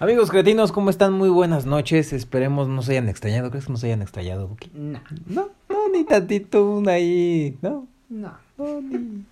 [0.00, 1.12] Amigos cretinos, ¿cómo están?
[1.14, 2.12] Muy buenas noches.
[2.12, 3.50] Esperemos no se hayan extrañado.
[3.50, 4.70] ¿Crees que no se hayan extrañado, Buki?
[4.74, 5.00] No.
[5.26, 7.56] No, no, ni tantito, una ahí.
[7.62, 8.32] No, No.
[8.56, 9.24] no, ni.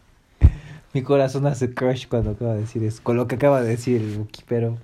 [0.92, 3.00] Mi corazón hace crush cuando acaba de decir eso.
[3.02, 4.76] Con lo que acaba de decir el Buki, pero.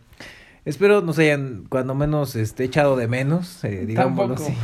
[0.64, 4.54] Espero nos hayan, cuando menos, este, echado de menos, eh, digámoslo así.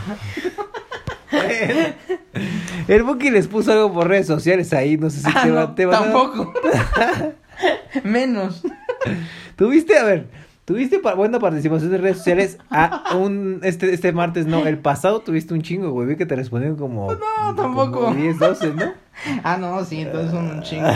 [2.89, 5.55] el Buki les puso algo por redes sociales ahí, no sé si Ah, te, no,
[5.57, 6.53] va, te van a- tampoco.
[8.05, 8.63] Menos.
[9.57, 10.29] ¿Tuviste, a ver,
[10.69, 15.21] tuviste pa- buena participación de redes sociales a un, este, este martes, no, el pasado
[15.21, 17.11] tuviste un chingo, güey, vi que te respondieron como...
[17.11, 18.03] No, tampoco.
[18.03, 18.93] como 10, 12, ¿no?
[19.45, 20.87] Ah, no, sí, entonces son un chingo.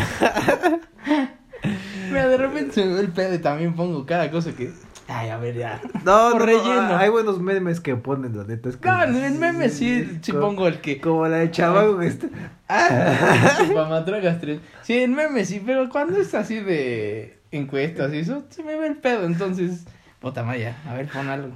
[2.10, 4.70] Mira, de repente se me ve el pedo y también pongo cada cosa que.
[5.09, 5.80] Ay, a ver, ya.
[6.04, 6.88] No, no, relleno.
[6.88, 8.87] no, hay buenos memes que ponen, la neta, es que...
[8.88, 11.01] No, en el meme sí, sí como, pongo el que.
[11.01, 12.29] Como la de Chavago, que está...
[14.38, 14.60] Tres.
[14.82, 18.88] Sí, en meme sí, pero cuando es así de encuestas y eso, se me ve
[18.88, 19.84] el pedo, entonces.
[20.20, 21.52] Puta maya, a ver, pon algo.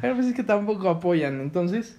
[0.00, 1.96] Pero pues es que tampoco apoyan, entonces.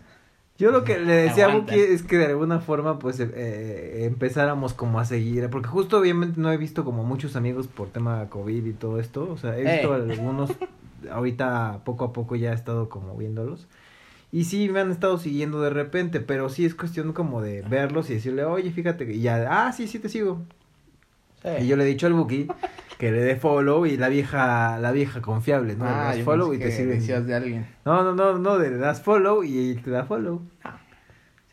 [0.59, 1.55] Yo lo que le decía a.
[1.55, 5.97] Buki es que de alguna forma pues eh, eh, empezáramos como a seguir, porque justo
[5.97, 9.57] obviamente no he visto como muchos amigos por tema COVID y todo esto, o sea,
[9.57, 10.51] he visto algunos,
[11.09, 13.67] ahorita poco a poco ya he estado como viéndolos,
[14.33, 18.09] y sí me han estado siguiendo de repente, pero sí es cuestión como de verlos
[18.09, 20.41] y decirle, oye, fíjate que y ya, ah, sí, sí te sigo,
[21.61, 22.49] y yo le he dicho al Buki
[22.99, 25.85] que le dé follow y la vieja, la vieja confiable, ¿no?
[25.85, 26.99] Le Ah, das yo follow y te que sirven.
[26.99, 27.65] decías de alguien.
[27.85, 30.41] No, no, no, no, le das follow y te da follow.
[30.63, 30.77] Ah.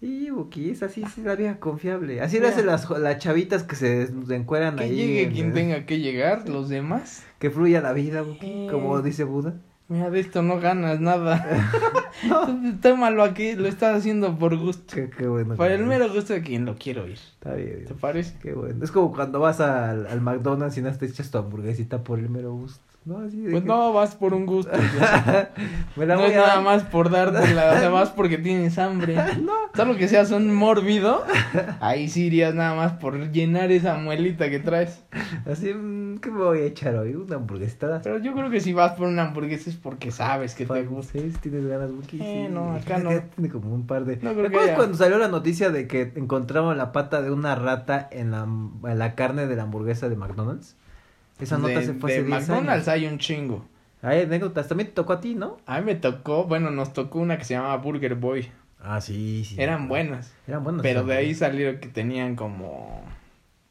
[0.01, 2.21] Sí, Buki, es así, es la vieja confiable.
[2.21, 4.95] Así le hacen las, las chavitas que se encueran Que ahí.
[4.95, 7.25] llegue en quien tenga que llegar, los demás.
[7.39, 8.69] Que fluya la vida, Buki, Eh.
[8.71, 9.55] como dice Buda.
[9.89, 11.45] Mira, de esto no ganas nada.
[12.27, 12.47] No.
[12.81, 14.95] Tómalo aquí, lo estás haciendo por gusto.
[14.95, 15.55] Qué, qué bueno.
[15.55, 17.19] Por el mero gusto de quien lo quiero oír.
[17.19, 17.85] Está bien.
[17.85, 18.39] ¿Te parece?
[18.41, 18.83] Qué bueno.
[18.83, 22.31] Es como cuando vas al, al McDonald's y no te echas tu hamburguesita por el
[22.31, 22.81] mero gusto.
[23.07, 24.73] No, así de Pues que- no, vas por un gusto.
[25.97, 28.79] Me la no voy es a nada más por dártela, o sea, vas porque tienes
[28.79, 29.17] hambre.
[29.77, 31.23] Solo que seas un mórbido,
[31.81, 35.05] ahí sí irías nada más por llenar esa muelita que traes.
[35.49, 37.15] Así, mm, ¿qué me voy a echar hoy?
[37.15, 38.01] Una hamburguesita.
[38.03, 41.13] Pero yo creo que si vas por una hamburguesa es porque sabes que te gusta.
[41.13, 42.17] Sí, si tienes ganas, Buki.
[42.21, 42.53] Eh, sí.
[42.53, 43.11] no, acá no.
[43.37, 44.17] Tiene como un par de.
[44.17, 47.23] No ¿Te creo que acuerdas haya- cuando salió la noticia de que encontraron la pata
[47.23, 50.77] de una rata en la, en la carne de la hamburguesa de McDonald's?
[51.39, 52.89] Esa nota de, se fue de hace 10 McDonald's años.
[52.89, 53.65] hay un chingo.
[54.03, 54.69] Hay anécdotas.
[54.69, 55.59] También te tocó a ti, ¿no?
[55.67, 58.49] A mí me tocó, bueno, nos tocó una que se llamaba Burger Boy.
[58.81, 59.57] Ah, sí, sí.
[59.59, 60.33] Eran buenas.
[60.47, 60.83] Eran buenas.
[60.83, 63.03] Pero eran de ahí salieron que tenían como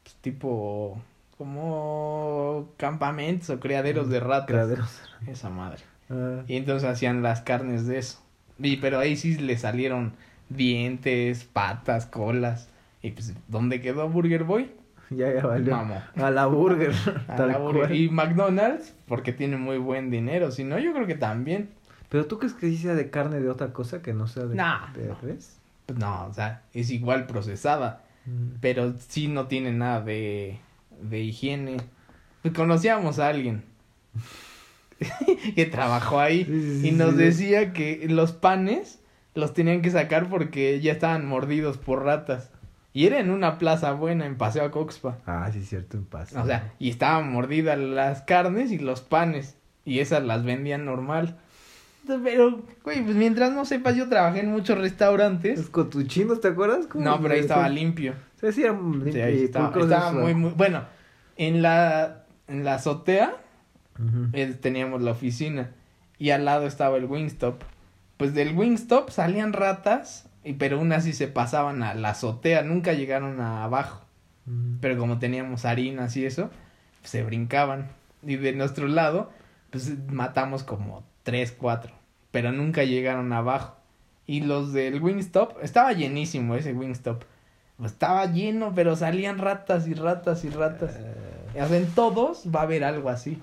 [0.02, 1.00] pues, tipo
[1.38, 4.46] como campamentos o criaderos de ratas.
[4.46, 5.00] Criaderos.
[5.26, 5.82] Esa madre.
[6.10, 8.20] Ah, Y entonces hacían las carnes de eso.
[8.58, 10.14] Y pero ahí sí le salieron
[10.48, 12.68] dientes, patas, colas.
[13.02, 14.70] Y pues ¿dónde quedó Burger Boy?
[15.10, 15.76] ya, ya valió.
[15.76, 16.02] Mamó.
[16.16, 16.92] A la burger.
[17.28, 17.82] A tal la burger.
[17.88, 17.94] cual.
[17.96, 21.70] Y McDonald's porque tiene muy buen dinero, si no yo creo que también.
[22.08, 24.54] Pero tú crees que sí sea de carne de otra cosa que no sea de,
[24.54, 25.18] Nah, de no.
[25.22, 25.58] res?
[25.86, 28.02] Pues no, o sea, es igual procesada.
[28.26, 28.56] Mm.
[28.60, 30.58] pero sí no tiene nada de,
[31.00, 31.76] de higiene.
[32.42, 33.62] Pues conocíamos a alguien
[35.54, 37.16] que trabajó ahí Sí, sí, sí, y nos sí.
[37.18, 39.00] decía que los panes
[39.34, 42.50] los tenían que sacar porque ya estaban mordidos por ratas.
[42.96, 45.18] Y era en una plaza buena en Paseo a Coxpa.
[45.26, 46.34] Ah, sí, cierto, en paz.
[46.34, 49.58] O sea, y estaban mordidas las carnes y los panes.
[49.84, 51.36] Y esas las vendían normal.
[52.06, 55.60] Pero, güey, pues mientras no sepas, yo trabajé en muchos restaurantes.
[55.60, 56.86] ¿Es con tus chinos, te acuerdas?
[56.86, 58.14] ¿Cómo No, pero ahí estaba limpio.
[58.40, 58.74] Sí, sí, era
[59.12, 60.84] Sí, ahí estaba, muy, muy, bueno,
[61.36, 63.36] en la, en la azotea
[64.32, 65.70] eh, teníamos la oficina
[66.18, 67.62] y al lado estaba el Wingstop.
[68.16, 72.92] Pues del Wingstop salían ratas, y, pero unas sí se pasaban a la azotea, nunca
[72.92, 74.02] llegaron a abajo.
[74.80, 76.50] Pero como teníamos harinas y eso,
[77.00, 77.88] pues, se brincaban.
[78.22, 79.32] Y de nuestro lado,
[79.70, 81.92] pues matamos como tres, cuatro,
[82.30, 83.76] pero nunca llegaron abajo.
[84.24, 87.24] Y los del Wingstop, estaba llenísimo ese Wingstop.
[87.76, 90.94] Pues, estaba lleno, pero salían ratas y ratas y ratas.
[90.96, 93.42] Eh, O sea, en todos va a haber algo así.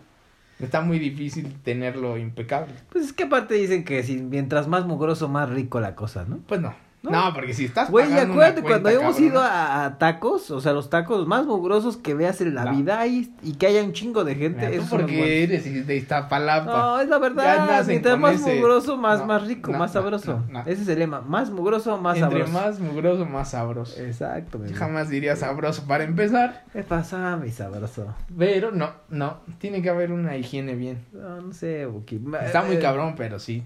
[0.59, 2.73] Está muy difícil tenerlo impecable.
[2.91, 6.37] Pues es que aparte dicen que si mientras más mugroso, más rico la cosa, ¿no?
[6.47, 6.73] Pues no.
[7.03, 7.11] No.
[7.11, 10.71] No, porque si estás Güey, acuérdate una cuando hemos ido a, a tacos, o sea,
[10.71, 12.77] los tacos más mugrosos que veas en la No.
[12.77, 14.69] vida ahí y que haya un chingo de gente.
[14.69, 16.71] Mira, tú porque eres de Iztapalapa.
[16.71, 17.83] No, es la verdad.
[17.85, 20.43] Mientras más ese- mugroso, más, No, más rico, más sabroso.
[20.65, 21.19] Ese es el lema.
[21.19, 22.53] Más mugroso, más Entre sabroso.
[22.53, 24.01] más mugroso, más sabroso.
[24.01, 26.63] Exacto, Yo jamás diría sabroso para empezar.
[26.71, 28.13] ¿Qué pasa, mi sabroso?
[28.37, 29.39] Pero no, no.
[29.57, 31.03] Tiene que haber una higiene bien.
[31.11, 32.21] No, no sé, Buki.
[32.45, 33.63] Está muy Eh, cabrón, pero sí.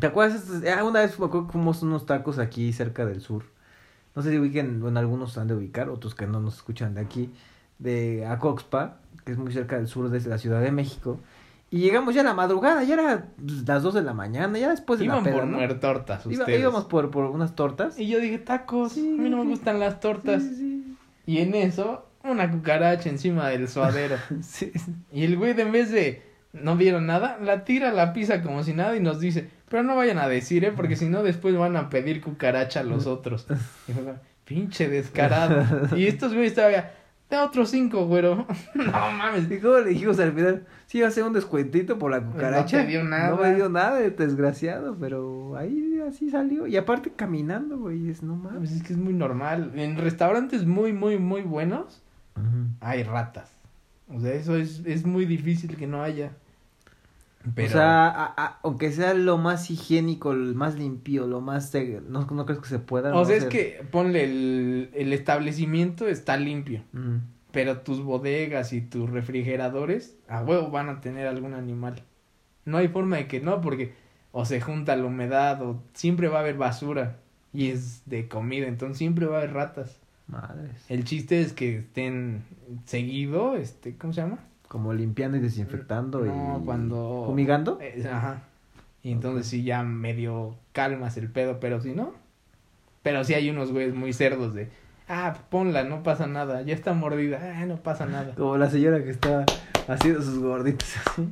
[0.00, 0.44] ¿Te acuerdas?
[0.76, 3.44] ah, una vez me acuerdo que fuimos unos tacos aquí cerca del sur.
[4.14, 7.00] No sé si ubiquen, bueno, algunos han de ubicar, otros que no nos escuchan de
[7.00, 7.30] aquí.
[7.78, 11.18] De Acoxpa, que es muy cerca del sur de la Ciudad de México.
[11.70, 14.70] Y llegamos ya a la madrugada, ya era pues, las 2 de la mañana, ya
[14.70, 15.56] después de Iban la peda, por ¿no?
[15.56, 16.60] muertortas Iba- ustedes.
[16.60, 17.98] íbamos por, por unas tortas.
[17.98, 20.42] Y yo dije, tacos, Sí, a mí no me gustan las tortas.
[20.42, 20.96] Sí, sí,
[21.26, 24.16] Y en eso, una cucaracha encima del suadero.
[25.12, 28.62] y el güey, de en vez de no vieron nada, la tira la pizza como
[28.62, 30.70] si nada y nos dice, pero no vayan a decir, ¿eh?
[30.70, 33.44] Porque si no, después van a pedir cucaracha a los otros.
[33.88, 34.04] Y fue,
[34.44, 35.96] pinche descarado.
[35.98, 36.92] y estos güeyes todavía,
[37.28, 38.46] de otros cinco, güero.
[38.76, 39.50] no mames.
[39.50, 40.64] ¿Y cómo le dijimos al final?
[40.86, 42.82] Sí, iba a hacer un descuentito por la cucaracha.
[42.82, 43.30] te dio nada.
[43.30, 46.68] No me dio nada, desgraciado, pero ahí así salió.
[46.68, 48.70] Y aparte caminando, güey, es no Pues mames.
[48.70, 49.72] es que es muy normal.
[49.74, 52.00] En restaurantes muy, muy, muy buenos
[52.78, 53.50] hay ratas.
[54.08, 56.30] O sea, eso es, es muy difícil que no haya.
[57.54, 61.72] Pero, O sea, a- a- aunque sea lo más higiénico, el más limpio, lo más...
[62.08, 63.10] No, no crees que se pueda.
[63.10, 66.82] o no sea, es que ponle el, el establecimiento está limpio.
[66.92, 67.16] Mm.
[67.52, 72.02] Pero tus bodegas y tus refrigeradores a huevo van a tener algún animal.
[72.64, 73.92] No hay forma de que no, porque
[74.32, 77.18] o se junta la humedad o siempre va a haber basura
[77.52, 80.00] y es de comida, entonces siempre va a haber ratas.
[80.26, 80.84] Madres.
[80.88, 82.42] El chiste es que estén
[82.86, 84.38] seguido, este, ¿cómo se llama?
[84.74, 86.64] Como limpiando y desinfectando No, y...
[86.64, 87.22] cuando...
[87.28, 87.78] ¿Fumigando?
[87.80, 88.42] Eh, ajá.
[89.04, 92.12] Y entonces sí ya medio calmas el pedo, pero si no.
[93.04, 94.70] Pero sí hay unos güeyes muy cerdos de,
[95.08, 98.34] ah, ponla, no pasa nada, ya está mordida, ah, no pasa nada.
[98.36, 99.46] Como la señora que estaba
[99.86, 101.28] haciendo sus gorditos así.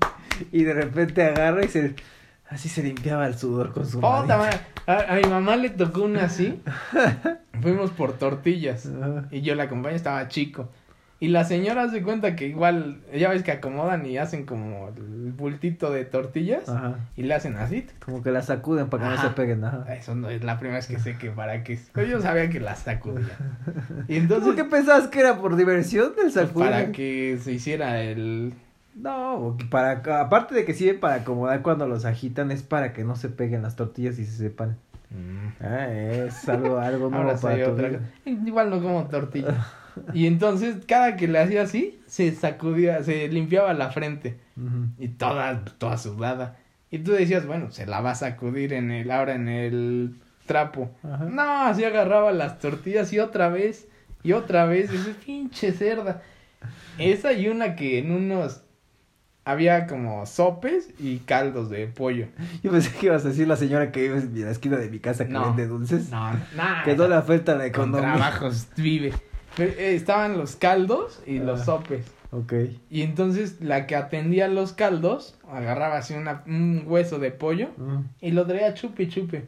[0.52, 1.96] Y de repente agarra y se...
[2.48, 6.26] Así se limpiaba el sudor con su madre, A, a mi mamá le tocó una
[6.26, 6.62] así.
[7.60, 8.88] Fuimos por tortillas.
[9.32, 10.68] Y yo la acompañé, estaba chico.
[11.22, 15.30] Y la señora se cuenta que igual, ya ves que acomodan y hacen como el
[15.30, 16.68] bultito de tortillas.
[16.68, 16.96] Ajá.
[17.16, 17.86] Y le hacen así.
[18.04, 19.64] Como que la sacuden para que no se peguen.
[19.64, 19.84] Ajá.
[19.94, 21.78] Eso no es la primera vez que sé que para qué.
[22.10, 23.30] Yo sabía que la sacudían.
[24.08, 26.70] Y ¿Por entonces, qué pensabas que era por diversión del sacudir?
[26.70, 28.54] para que se hiciera el.
[28.96, 33.14] No, para, aparte de que sirve para acomodar cuando los agitan, es para que no
[33.14, 34.76] se peguen las tortillas y se sepan.
[35.60, 38.00] Ah, es algo, algo nuevo Ahora para tu otra.
[38.24, 39.64] Igual no como tortilla.
[40.14, 44.38] Y entonces, cada que le hacía así, se sacudía, se limpiaba la frente.
[44.98, 46.56] Y toda, toda sudada.
[46.90, 50.14] Y tú decías, bueno, se la va a sacudir en el, ahora en el
[50.46, 50.90] trapo.
[51.02, 51.24] Ajá.
[51.24, 53.88] No, así agarraba las tortillas y otra vez,
[54.22, 56.22] y otra vez, y dices, pinche cerda.
[56.98, 58.62] Esa y una que en unos
[59.44, 62.26] había como sopes y caldos de pollo.
[62.62, 65.00] Yo pensé que ibas a decir la señora que vive en la esquina de mi
[65.00, 65.46] casa que No.
[65.46, 66.10] vende dulces.
[66.10, 66.84] No, nada.
[66.84, 68.14] Que no le afecta la con economía.
[68.14, 69.12] trabajos vive.
[69.58, 71.64] Eh, estaban los caldos y los Ah.
[71.64, 72.06] sopes.
[72.30, 72.52] Ok.
[72.90, 77.98] Y entonces la que atendía los caldos agarraba así una, un hueso de pollo Mm.
[78.20, 79.44] y lo traía chupe chupe.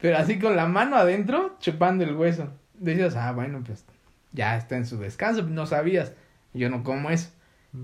[0.00, 2.48] Pero así con la mano adentro, chupando el hueso.
[2.74, 3.84] Decías, ah, bueno, pues
[4.32, 6.12] ya está en su descanso, no sabías.
[6.52, 7.30] Yo no como eso.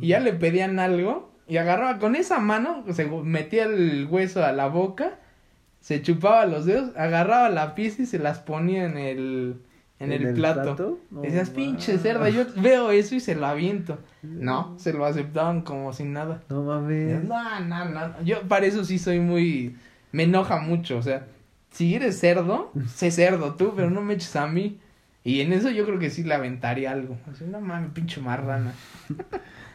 [0.01, 4.53] Y ya le pedían algo y agarraba con esa mano, se metía el hueso a
[4.53, 5.19] la boca,
[5.81, 9.57] se chupaba los dedos, agarraba la pieza y se las ponía en el,
[10.01, 10.99] en el, plato.
[11.11, 13.99] No Decías, ma- pinche cerda, yo veo eso y se lo aviento.
[14.23, 16.43] No, se lo aceptaban como sin nada.
[16.49, 17.23] No mames.
[17.25, 18.23] No, no, no.
[18.25, 19.77] Yo para eso sí soy muy.
[20.13, 20.99] Me enoja mucho.
[20.99, 21.27] O sea,
[21.71, 24.79] si eres cerdo, sé cerdo tú, pero no me eches a mí.
[25.23, 27.19] Y en eso yo creo que sí le aventaría algo.
[27.31, 28.73] Así, no mames, pinche marrana.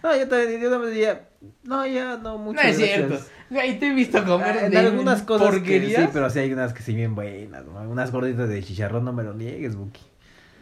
[0.03, 1.29] No, yo también, yo también diría,
[1.63, 3.17] no, ya, no, No muchas es cierto.
[3.59, 6.03] Ahí te he visto comer Ah, en de algunas cosas que porquerías.
[6.03, 7.81] sí, pero sí hay unas que sí bien buenas, ¿no?
[7.89, 10.01] Unas gorditas de chicharrón, no me lo niegues, Buki.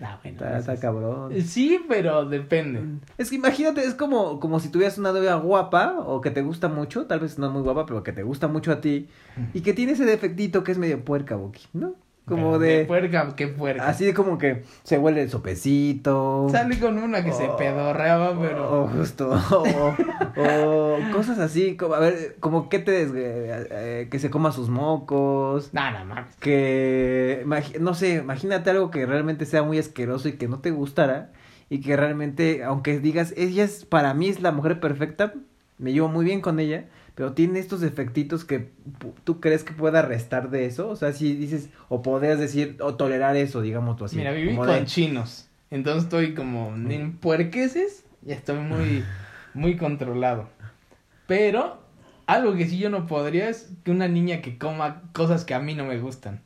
[0.02, 1.32] Ah, bueno, Está, está esas- cabrón.
[1.42, 2.82] Sí, pero depende.
[3.18, 6.68] Es que imagínate, es como, como si tuvieras una novia guapa o que te gusta
[6.68, 9.08] mucho, tal vez no muy guapa, pero que te gusta mucho a ti
[9.54, 11.96] y que tiene ese defectito que es medio puerca, Buki, ¿no?
[12.25, 12.86] Como de...
[12.86, 13.88] puerca, qué puerca.
[13.88, 16.48] Así como que se huele el sopecito.
[16.50, 18.84] Salí con una que se Oh, pedorreaba, pero.
[18.84, 19.30] O justo.
[19.51, 19.96] O,
[20.38, 24.51] o cosas así, como, a ver, como que te des- eh, eh, que se coma
[24.53, 25.74] sus mocos.
[25.74, 26.36] No mames.
[26.39, 27.46] Que,
[27.80, 31.32] no sé, imagínate algo que realmente sea muy asqueroso y que no te gustara.
[31.70, 35.34] Y que realmente, aunque digas, ella es, para mí es la mujer perfecta,
[35.80, 38.72] me llevo muy bien con ella, pero tiene estos defectitos que
[39.24, 40.89] tú crees que pueda restar de eso.
[40.89, 44.17] O sea, si dices, o podrías decir, o tolerar eso, digamos tú así.
[44.17, 45.50] Mira, viví con de- chinos.
[45.70, 48.05] Entonces estoy como en puerqueses.
[48.22, 49.05] Ya estoy muy,
[49.53, 50.50] muy controlado.
[51.27, 51.82] Pero
[52.25, 55.60] algo que sí yo no podría es que una niña que coma cosas que a
[55.60, 56.41] mí no me gustan.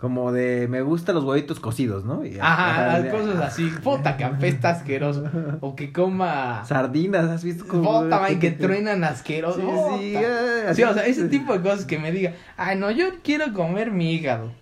[0.00, 2.24] Como de, me gustan los huevitos cocidos, ¿no?
[2.24, 3.70] Y- Ajá, ajá, cosas así.
[3.84, 5.24] Puta, que apesta asqueroso.
[5.60, 6.64] O que coma.
[6.64, 7.66] Sardinas, ¿has visto?
[7.68, 9.60] cómo- Puta, man, que truenan asqueroso.
[9.98, 12.90] Sí, sí, ah, Sí, o sea, ese tipo de cosas que me diga, ay, no,
[12.90, 14.52] yo quiero comer mi hígado.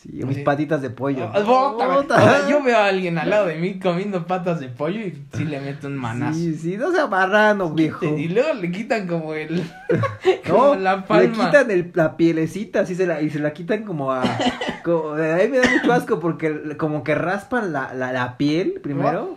[0.00, 0.42] Sí, mis Sí.
[0.44, 1.28] patitas de pollo.
[1.34, 2.14] Ah, bota, Bota.
[2.14, 5.20] o sea, yo veo a alguien al lado de mí comiendo patas de pollo y
[5.34, 6.38] sí le meto un manazo.
[6.38, 8.04] Sí, sí, no sea marrano, viejo.
[8.16, 9.60] Y luego le quitan como el.
[10.48, 11.46] como No, la le palma.
[11.46, 14.22] quitan el, la pielecita, así se la, y se la quitan como a...
[14.84, 18.74] como- a mí me da mucho asco porque como que raspan la, la, la piel
[18.80, 19.36] primero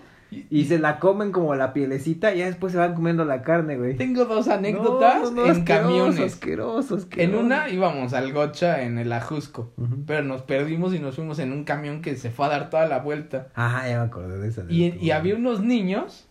[0.50, 3.78] y se la comen como la pielecita y ya después se van comiendo la carne,
[3.78, 3.98] güey.
[3.98, 6.20] Tengo dos anécdotas No, no, no, en asqueroso, camiones.
[6.34, 7.40] Asqueroso, En asqueroso.
[7.46, 9.72] una íbamos al Gocha en el Ajusco,
[10.08, 12.86] pero nos perdimos y nos fuimos en un camión que se fue a dar toda
[12.88, 13.50] la vuelta.
[13.56, 14.64] Ah, ya me acordé de esa.
[14.70, 16.28] Y, y había unos niños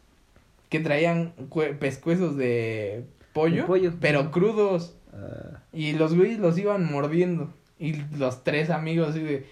[0.71, 3.04] que traían cue- pescuezos de
[3.35, 3.66] pollo,
[4.00, 4.97] pero crudos.
[5.12, 7.52] Ah, Y los güeyes los iban mordiendo.
[7.78, 9.47] Y los tres amigos así de,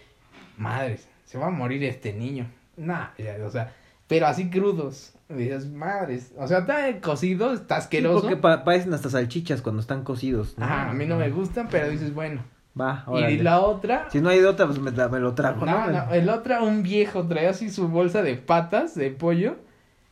[0.57, 2.47] madres, se va a morir este niño.
[2.77, 3.73] Nah, ya, o sea,
[4.09, 5.13] pero así crudos.
[5.31, 8.23] Y dices, madres, o sea, está cocido, está sí, asqueroso.
[8.23, 10.57] porque pa- parecen hasta salchichas cuando están cocidos.
[10.59, 10.65] ¿no?
[10.65, 12.43] Ajá, a mí no me gustan, pero dices, bueno.
[12.81, 13.43] Va, Y órale.
[13.43, 15.87] la otra, Si no hay de otra, pues me, lo trago, ¿no?
[15.87, 19.57] no, no, el otro, un viejo traía así su bolsa de patas de pollo.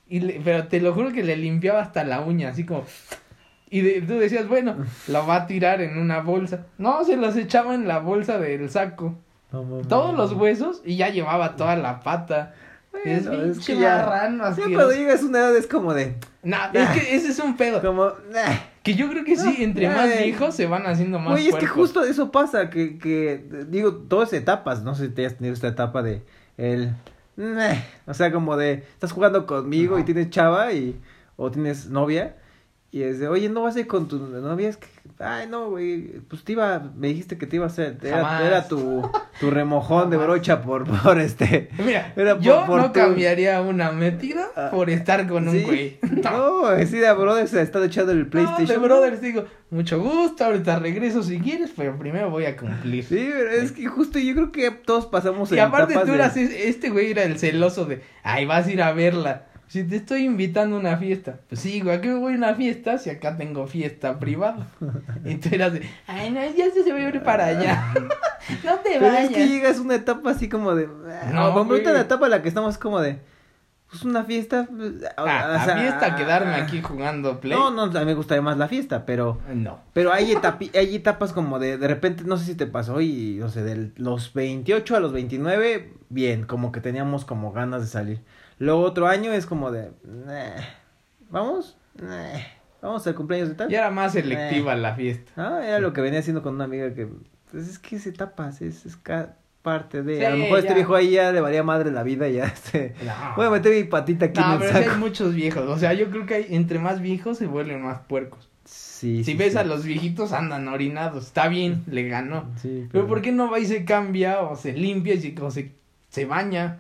[0.08, 2.84] Y le- pero te lo juro que le limpiaba hasta la uña, así como.
[3.70, 4.76] Y de- tú decías, bueno,
[5.08, 6.66] la va a tirar en una bolsa.
[6.78, 9.14] No, se los echaba en la bolsa del saco.
[9.52, 9.62] No.
[9.88, 12.54] Todos los huesos y ya llevaba toda la pata.
[13.04, 16.14] Es es que ya- marrano Ya cuando llegas a una edad es como de...
[16.42, 17.80] Nah, es que ese es un pedo.
[17.80, 18.06] Como...
[18.32, 18.54] nah.
[18.82, 20.30] Que yo creo que sí, entre más ay.
[20.30, 24.32] viejos se van haciendo más Oye, es que justo eso pasa, que, que, digo, todas
[24.32, 26.22] etapas, no sé si te has tenido esta etapa de
[26.56, 26.94] el,
[27.34, 30.00] "Meh", o sea, como de, estás jugando conmigo No.
[30.00, 31.00] y tienes chava y,
[31.34, 32.36] o tienes novia,
[32.96, 34.68] y es de, oye, ¿no vas a ir con tu novia?
[34.70, 34.86] Es que,
[35.18, 38.42] ay, no, güey, pues te iba, me dijiste que te iba a hacer, era, Jamás.
[38.42, 39.02] era tu,
[39.40, 43.60] tu remojón de brocha por, por este, Mira, Era por- yo por no tu- cambiaría
[43.60, 45.98] una metida Ah, por estar con un güey.
[46.22, 48.66] No, sí, de brother se estado echando el No, PlayStation.
[48.68, 53.04] de brothers digo, mucho gusto, ahorita regreso si quieres, pero primero voy a cumplir.
[53.04, 56.12] Sí, pero es que justo yo creo que todos pasamos y en aparte etapas tú
[56.12, 59.48] de- eras, es- este güey era el celoso de, ay, vas a ir a verla.
[59.68, 62.36] Si te estoy invitando a una fiesta, pues sí, güey, ¿a qué me voy a
[62.36, 64.68] una fiesta si acá tengo fiesta privada?
[65.24, 67.92] Y tú eras de, ay, no, ya se va a ir para allá.
[68.64, 69.24] no te Pero vayas.
[69.24, 70.86] es que llegas a una etapa así como de.
[70.86, 73.18] No, No, ahorita la etapa en la que estamos como de.
[73.90, 74.66] Pues una fiesta.
[74.68, 77.56] pues, Ah, o a sea, fiesta quedarme aquí jugando play.
[77.56, 79.40] No, no, a mí me gustaría más la fiesta, pero.
[79.52, 79.80] No.
[79.92, 81.76] Pero hay, etapi- hay etapas como de.
[81.78, 85.12] De repente, no sé si te pasó, y no sé, de los 28 a los
[85.12, 88.20] 29, bien, como que teníamos como ganas de salir.
[88.58, 89.90] Luego otro año es como de.
[90.04, 90.62] "Nah,
[91.30, 91.76] ¿Vamos?
[92.00, 92.38] Nah,
[92.82, 93.68] ¿Vamos al cumpleaños de tal?
[93.68, 95.32] Ya era más selectiva la fiesta.
[95.36, 97.08] Ah, era lo que venía haciendo con una amiga que,
[97.50, 98.96] pues es que es etapas, es, es
[99.62, 102.28] parte de, Sí, a lo mejor este viejo ahí ya le valía madre la vida,
[102.28, 103.12] ya este, No.
[103.36, 105.62] voy a meter mi patita aquí No, en el pero sí hay muchos viejos.
[105.68, 108.48] O sea, yo creo que hay, entre más viejos se vuelven más puercos.
[108.64, 109.58] Sí, si sí, ves sí.
[109.58, 111.24] a los viejitos andan orinados.
[111.26, 112.48] Está bien, le ganó.
[112.62, 115.50] Sí, Pero ¿por qué no va y se cambia o se limpia y se, o
[115.50, 115.72] se,
[116.10, 116.78] se baña?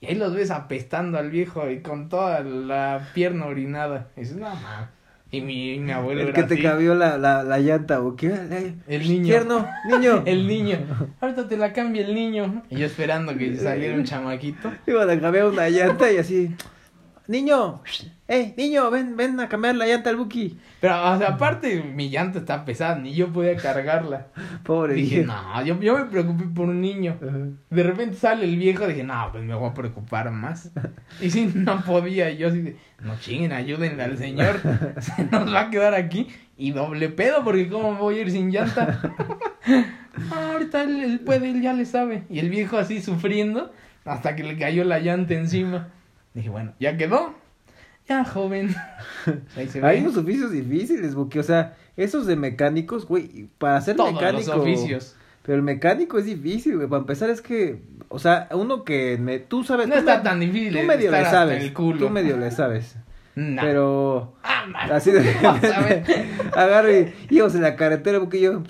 [0.00, 4.08] Y ahí los ves apestando al viejo y con toda la pierna orinada.
[4.16, 4.90] Y dices, no, ma.
[5.30, 6.62] Y mi, y mi abuelo El era que te así.
[6.62, 9.24] cambió la, la, la llanta, o qué, Eh, El niño.
[9.24, 10.22] tierno, niño.
[10.26, 10.78] El niño.
[11.20, 12.62] Ahorita te la cambia el niño.
[12.70, 14.72] Y yo esperando que saliera un chamaquito.
[14.86, 16.54] Iban a cambiar una llanta y así,
[17.28, 17.82] niño,
[18.26, 20.58] eh, niño, ven, ven a cambiar la llanta al Buki.
[20.80, 24.28] Pero, o sea, aparte, mi llanta está pesada, ni yo podía cargarla.
[24.64, 25.32] Pobre Dije, viejo.
[25.32, 27.16] no, yo, yo me preocupé por un niño.
[27.70, 30.70] De repente sale el viejo, dije, no, pues me voy a preocupar más.
[31.20, 34.60] Y si no podía, yo así de, no chinguen, ayúdenle al señor,
[34.98, 36.28] se nos va a quedar aquí.
[36.56, 39.00] Y doble pedo, porque cómo me voy a ir sin llanta.
[40.32, 42.24] Ah, ahorita él, él puede, él ya le sabe.
[42.28, 43.72] Y el viejo así sufriendo,
[44.04, 45.88] hasta que le cayó la llanta encima.
[46.38, 47.34] Dije, bueno, ya quedó.
[48.08, 48.74] Ya, joven.
[49.56, 49.86] Ahí se ve.
[49.88, 54.38] Hay unos oficios difíciles, Buki, o sea, esos de mecánicos, güey, para ser Todos mecánico.
[54.54, 55.16] los oficios.
[55.42, 56.88] Pero el mecánico es difícil, güey.
[56.88, 59.88] Para empezar es que, o sea, uno que me, tú sabes.
[59.88, 61.62] No tú está me- tan difícil Tú medio le sabes.
[61.64, 61.98] el culo.
[61.98, 62.96] Tú medio le sabes.
[63.34, 63.62] Nah.
[63.62, 64.90] Pero Ah, man.
[64.90, 65.20] así de
[66.56, 68.62] agarro y íbamos en la carretera, porque yo.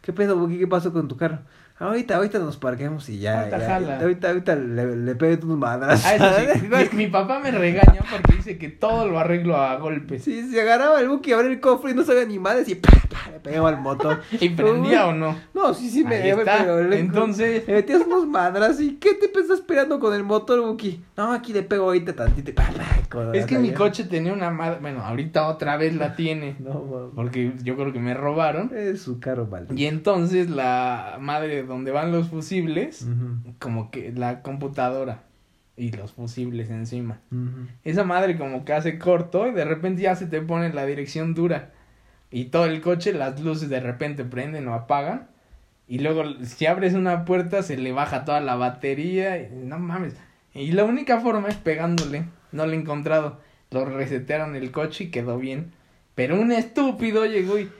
[0.00, 0.58] ¿Qué pedo, Buki?
[0.58, 1.40] ¿Qué pasó con tu carro?
[1.78, 3.40] Ahorita, ahorita nos parquemos y ya.
[3.40, 4.00] Ahorita ya, jala.
[4.00, 6.04] ahorita, ahorita le, le pegué tus madras.
[6.06, 6.68] Ah, eso sí.
[6.96, 10.24] mi, mi papá me regaña porque dice que todo lo arreglo a golpes.
[10.24, 13.40] Sí, se agarraba el Buki, abría el cofre y no sabía ni madres y le
[13.42, 14.22] pegaba al motor.
[14.40, 15.36] ¿Y prendía o no?
[15.52, 16.58] No, sí, sí, me está.
[16.64, 16.80] pegó.
[16.80, 21.04] Le- Entonces- Le metías unos madras y ¿qué te estás esperando con el motor, Buki?
[21.16, 22.52] No, aquí le pego ahorita tantito.
[23.34, 24.78] Es que mi coche tenía una madre.
[24.80, 26.56] Bueno, ahorita otra vez la tiene.
[26.58, 27.10] No.
[27.14, 28.70] Porque yo creo que me robaron.
[28.74, 29.74] Es su carro maldito.
[29.74, 33.06] Y entonces la madre donde van los fusibles,
[33.58, 35.22] como que la computadora
[35.76, 37.20] y los fusibles encima.
[37.84, 41.34] Esa madre como que hace corto y de repente ya se te pone la dirección
[41.34, 41.72] dura.
[42.30, 45.28] Y todo el coche, las luces de repente prenden o apagan.
[45.88, 49.40] Y luego, si abres una puerta, se le baja toda la batería.
[49.40, 50.16] Y, no mames.
[50.52, 52.24] Y la única forma es pegándole.
[52.52, 53.40] No lo he encontrado.
[53.70, 55.72] Lo resetearon el coche y quedó bien.
[56.14, 57.70] Pero un estúpido llegó y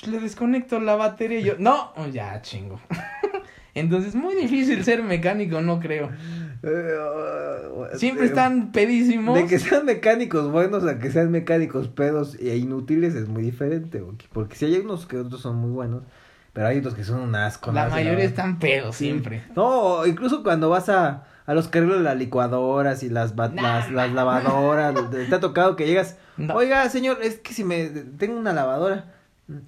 [0.00, 1.40] pues, le desconecto la batería.
[1.40, 2.80] Y yo, no, oh, ya chingo.
[3.74, 6.10] Entonces, muy difícil ser mecánico, no creo.
[6.62, 9.34] Eh, Siempre eh, están pedísimos.
[9.36, 14.02] De que sean mecánicos buenos a que sean mecánicos pedos e inútiles es muy diferente,
[14.32, 16.02] Porque si hay unos que otros son muy buenos,
[16.52, 17.72] pero hay otros que son un asco.
[17.72, 19.42] La mayoría Sí, están pedos siempre.
[19.56, 23.90] No, incluso cuando vas a, a los que arreglan las licuadoras y las, No, las,
[23.90, 24.14] las no.
[24.14, 26.54] lavadoras, te ha tocado que llegas, No.
[26.54, 29.12] oiga señor, es que si me tengo una lavadora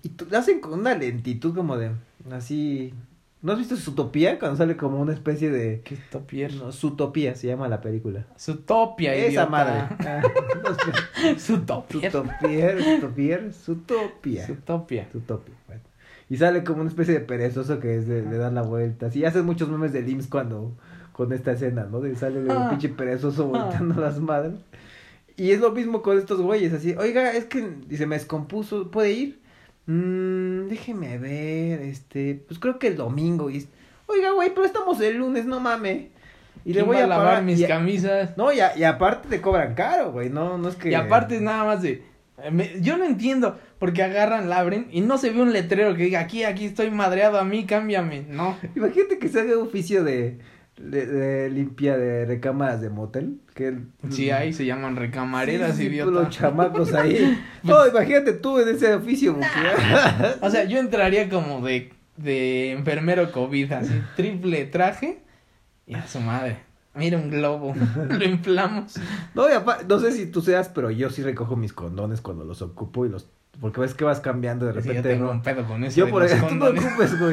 [0.03, 1.91] y tú, la hacen con una lentitud como de
[2.33, 2.95] así,
[3.43, 4.39] ¿no has visto Zootopia?
[4.39, 6.55] Cuando sale como una especie de Qué topier.
[6.55, 8.27] no, Zootopia se llama la película.
[8.39, 9.51] Zootopia, Esa idiota.
[9.51, 9.83] madre.
[10.07, 10.23] Ah,
[10.63, 11.39] no.
[11.39, 12.11] Zootopia.
[12.11, 14.47] Zootopia, Zootopia, Zootopia.
[14.47, 15.09] Zootopia.
[15.13, 15.83] Zootopia, bueno.
[16.29, 19.11] Y sale como una especie de perezoso que es de, de dar la vuelta.
[19.11, 20.73] Sí, hacen muchos memes de Lims cuando
[21.13, 22.01] con esta escena, ¿no?
[22.01, 22.69] De sale un Ah.
[22.71, 24.55] pinche perezoso volteando las madres.
[25.37, 29.13] Y es lo mismo con estos güeyes, así, oiga, es que se me descompuso, ¿puede
[29.13, 29.39] ir?
[29.87, 33.51] Mmm, déjeme ver, este, pues creo que el domingo.
[33.51, 33.67] Y,
[34.07, 36.11] oiga, güey, pero estamos el lunes, no mame.
[36.65, 37.43] Y le ¿Quién voy a lavar pagar.
[37.45, 38.37] mis y, camisas.
[38.37, 40.91] no, y, a- y aparte te cobran caro, güey, no, no es que.
[40.91, 42.03] Y aparte es nada más de...
[42.43, 45.95] eh, me- yo no entiendo, porque agarran, la abren y no se ve un letrero
[45.95, 48.25] que diga, aquí, aquí estoy madreado, a mí, cámbiame.
[48.29, 48.57] No.
[48.75, 50.39] Imagínate que se haga oficio de,
[50.79, 53.39] de, de limpia de recámaras de motel.
[53.55, 53.79] Que
[54.11, 56.11] Sí, ahí se llaman recamareras, Sí, sí, idiota.
[56.11, 57.39] Los chamacos ahí.
[57.63, 63.33] No, imagínate tú en ese oficio, porque- O sea, yo entraría como de, de enfermero
[63.33, 65.19] COVID, así, triple traje.
[65.87, 66.59] Y a su madre.
[66.97, 67.75] Mira un globo.
[68.09, 68.95] Lo inflamos.
[69.35, 72.45] No, y apa- no sé si tú seas, pero yo sí recojo mis condones cuando
[72.45, 73.29] los ocupo y los.
[73.61, 75.09] Porque ves que vas cambiando de Sí, yo repente.
[75.11, 75.31] tengo ¿no?
[75.33, 75.97] un pedo con eso.
[75.97, 77.33] Yo por los ejemplo, tú no ocupes, güey.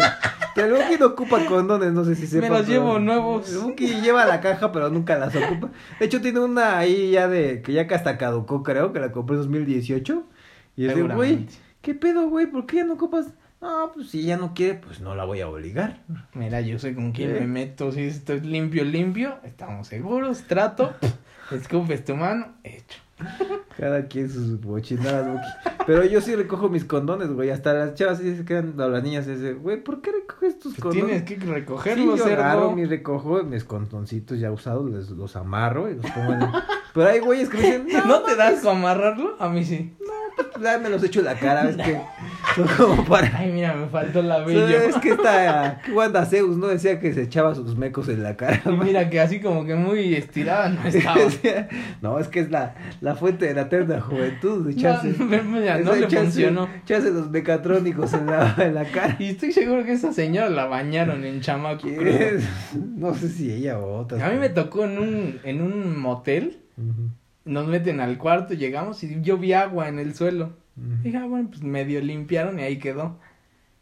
[0.56, 2.48] Pero que no ocupa condones, no sé si sepa.
[2.50, 3.52] los pero- llevo nuevos.
[3.52, 5.70] El Buki lleva la caja, pero nunca las ocupa.
[6.00, 7.62] De hecho, tiene una ahí ya de.
[7.62, 10.24] que ya que hasta caducó, creo, que la compré en 2018.
[10.78, 11.48] Y es de, güey.
[11.82, 12.46] ¿qué pedo, güey?
[12.48, 13.28] ¿Por qué ya no ocupas?
[13.64, 16.02] No, pues si ella no quiere, pues no la voy a obligar.
[16.34, 17.40] Mira, yo sé con quién ¿Qué?
[17.40, 17.92] me meto.
[17.94, 19.38] Si estoy limpio, limpio.
[19.44, 20.44] Estamos seguros.
[20.44, 20.94] Trato.
[21.52, 22.48] Escupes tu mano.
[22.64, 23.00] Hecho.
[23.78, 25.76] Cada quien sus bochinadas, Buki.
[25.88, 27.52] Pero yo sí recojo mis condones, güey.
[27.52, 30.74] Hasta las chavas sí se quedan, o las niñas, ese, güey, ¿por qué recoges tus
[30.74, 31.24] Pues condones?
[31.24, 35.90] tienes que Sí, recogerlo, yo agarro mis recojo mis condoncitos ya usados, les, los amarro
[35.90, 36.50] y los pongo en el...
[36.94, 39.36] Pero hay güeyes que dicen, no, ¿No te das con amarrarlo?
[39.40, 39.94] A mí sí.
[40.36, 42.00] Pues, me los echo en la cara, es que
[42.56, 43.32] son como para...
[43.38, 44.68] Ay, mira, me faltó la So, bello.
[44.68, 46.68] Es que esta Wanda Zeus, ¿no?
[46.68, 48.62] Decía que se echaba sus mecos en la cara.
[48.66, 51.18] Y mira que así como que muy estirada no estaba.
[52.02, 55.16] No, es que es la, la fuente de la eterna juventud, echarse...
[55.18, 56.70] No, mira, no le echarse- funcionó.
[56.84, 59.16] Echarse los mecatrónicos en la, en la cara.
[59.20, 61.88] Y estoy seguro que esa señora la bañaron en chamaco.
[62.96, 64.22] No sé si ella o otras.
[64.22, 66.60] A mí me tocó en un, en un motel.
[67.46, 70.52] Nos meten al cuarto, llegamos y yo vi agua en el suelo.
[70.76, 73.20] Dije, ah, bueno, pues medio limpiaron y ahí quedó.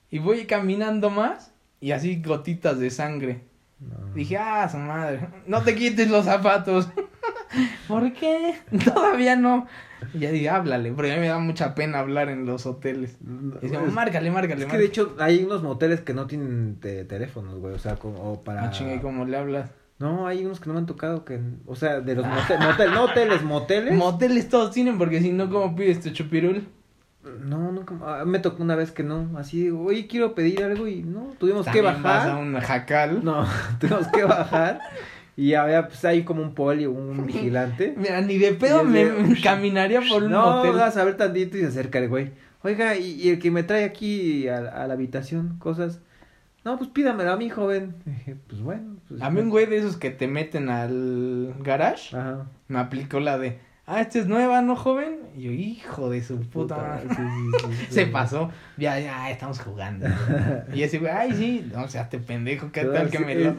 [0.10, 3.42] Y voy caminando más y así gotitas de sangre.
[3.80, 4.14] No.
[4.14, 6.90] Dije, ah, su madre, no te quites los zapatos.
[7.88, 8.56] ¿Por qué?
[8.84, 9.68] Todavía no.
[10.14, 13.18] Y ya dije, háblale, porque a mí me da mucha pena hablar en los hoteles.
[13.22, 16.26] No, Y decía, es- márcale, márcale, Es que de hecho hay unos moteles que no
[16.28, 18.66] tienen te- teléfonos, güey, o sea, como para...
[18.66, 19.70] Ah, chinga, ¿y cómo le hablas?
[20.02, 22.92] No, hay unos que no me han tocado que, o sea, de los moteles, motel,
[22.92, 23.94] no hoteles, moteles.
[23.94, 26.68] Moteles todos tienen, porque si no, ¿cómo pides tu chupirul?
[27.46, 31.04] no, nunca, ah, me tocó una vez que no, así, oye, quiero pedir algo y
[31.04, 32.44] no, tuvimos que También vas a bajar.
[32.44, 33.24] un jacal.
[33.24, 33.46] No,
[33.80, 34.80] tuvimos que bajar
[35.38, 37.94] y había, pues, ahí como un poli, un vigilante.
[37.96, 39.08] Mira, ni de pedo me
[39.44, 40.74] caminaría por un no, motel.
[40.74, 42.32] vas a ver tantito y se acerca el güey.
[42.64, 46.02] Oiga, y, y el que me trae aquí a, a la habitación cosas.
[46.64, 47.96] No, pues pídamelo a mí, joven.
[48.06, 48.96] Dije, pues bueno.
[49.08, 52.46] Pues, A mí un güey de esos que te meten al garage Ajá.
[52.68, 55.20] me aplicó la de, ah, esta es nueva, ¿no, joven?
[55.36, 57.08] Y yo, hijo de su puta, madre.
[57.10, 57.94] sí, sí, sí, sí.
[57.94, 60.06] Se pasó, ya, ya, estamos jugando.
[60.74, 63.26] y ese güey, ay, sí, no, o sea, te pendejo, ¿qué No, tal que sí,
[63.26, 63.56] me lo...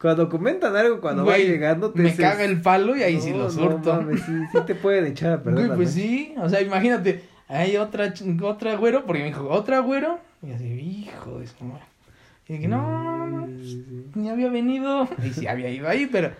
[0.00, 3.30] Cuando comentan algo, cuando va llegando, te Me dices, caga el palo y ahí sí
[3.30, 3.94] "No, lo no surto.
[3.94, 7.78] mames, sí, sí te pueden echar a perder Güey, pues sí, o sea, imagínate, hay
[7.78, 8.12] otra,
[8.42, 10.66] otra güero, porque me dijo, otra güero, y así,
[11.08, 11.84] hijo de su madre.
[12.48, 14.06] Y dije, no, no, sí.
[14.14, 16.32] ni había venido, y sí había ido ahí, pero,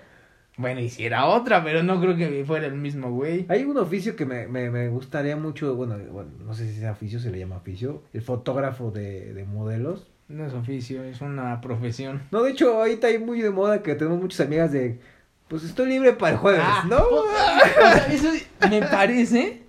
[0.57, 3.47] bueno, y si era otra, pero no creo que fuera el mismo güey.
[3.49, 6.93] Hay un oficio que me, me, me gustaría mucho, bueno, bueno, no sé si sea
[6.93, 10.07] oficio, se le llama oficio, el fotógrafo de, de modelos.
[10.29, 12.23] No es oficio, es una profesión.
[12.31, 14.99] No, de hecho, ahorita hay muy de moda que tenemos muchas amigas de,
[15.49, 17.05] pues estoy libre para el jueves, Ah, ¿no?
[18.11, 18.31] Eso
[18.71, 19.63] me parece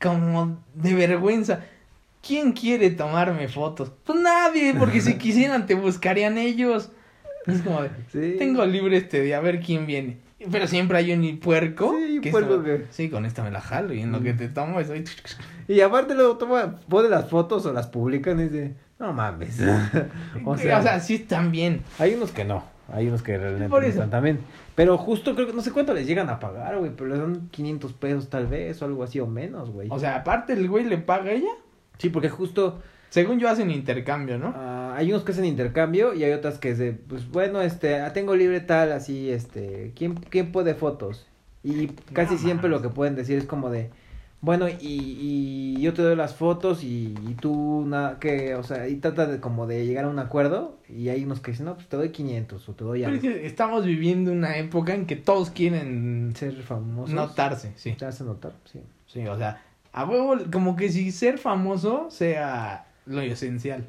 [0.00, 1.64] como de vergüenza.
[2.26, 3.92] ¿Quién quiere tomarme fotos?
[4.04, 6.90] Pues nadie, porque si quisieran te buscarían ellos.
[7.46, 8.36] Es como de, Sí.
[8.38, 10.18] tengo libre este día, a ver quién viene.
[10.50, 11.94] Pero siempre hay un puerco.
[11.98, 14.48] Sí, que puerco que- Sí, con esta me la jalo y en lo que te
[14.48, 15.04] tomo estoy...
[15.68, 19.58] Y aparte luego toma, pone las fotos o las publican y dice, no mames.
[20.44, 21.82] O sea, sí están bien.
[21.98, 23.94] hay unos que no, hay unos que realmente Por no eso.
[23.98, 24.40] están también.
[24.74, 27.48] Pero justo creo que no sé cuánto les llegan a pagar, güey, pero les dan
[27.50, 29.88] 500 pesos tal vez o algo así o menos, güey.
[29.90, 31.50] O sea, aparte el güey le paga a ella.
[32.02, 34.54] Sí, porque justo Según yo hacen intercambio, ¿no?
[34.54, 38.00] ah, hay unos que hacen intercambio y hay otras que es de, pues bueno, este,
[38.00, 41.26] ah, tengo libre tal, así, este, ¿quién, quién puede fotos?
[41.62, 43.90] Y casi No siempre lo que pueden decir es como de,
[44.40, 48.88] bueno, y, y yo te doy las fotos y, y tú nada, que, o sea,
[48.88, 51.74] y trata de como de llegar a un acuerdo y hay unos que dicen, no,
[51.76, 53.22] pues te doy 500 o te doy Pero es algo.
[53.22, 57.14] que estamos viviendo una época en que todos quieren Ser famosos.
[57.14, 57.96] notarse, sí.
[58.04, 58.80] Hace notar, sí.
[59.06, 63.84] Sí, o sea, a huevo, como que si ser famoso sea lo esencial.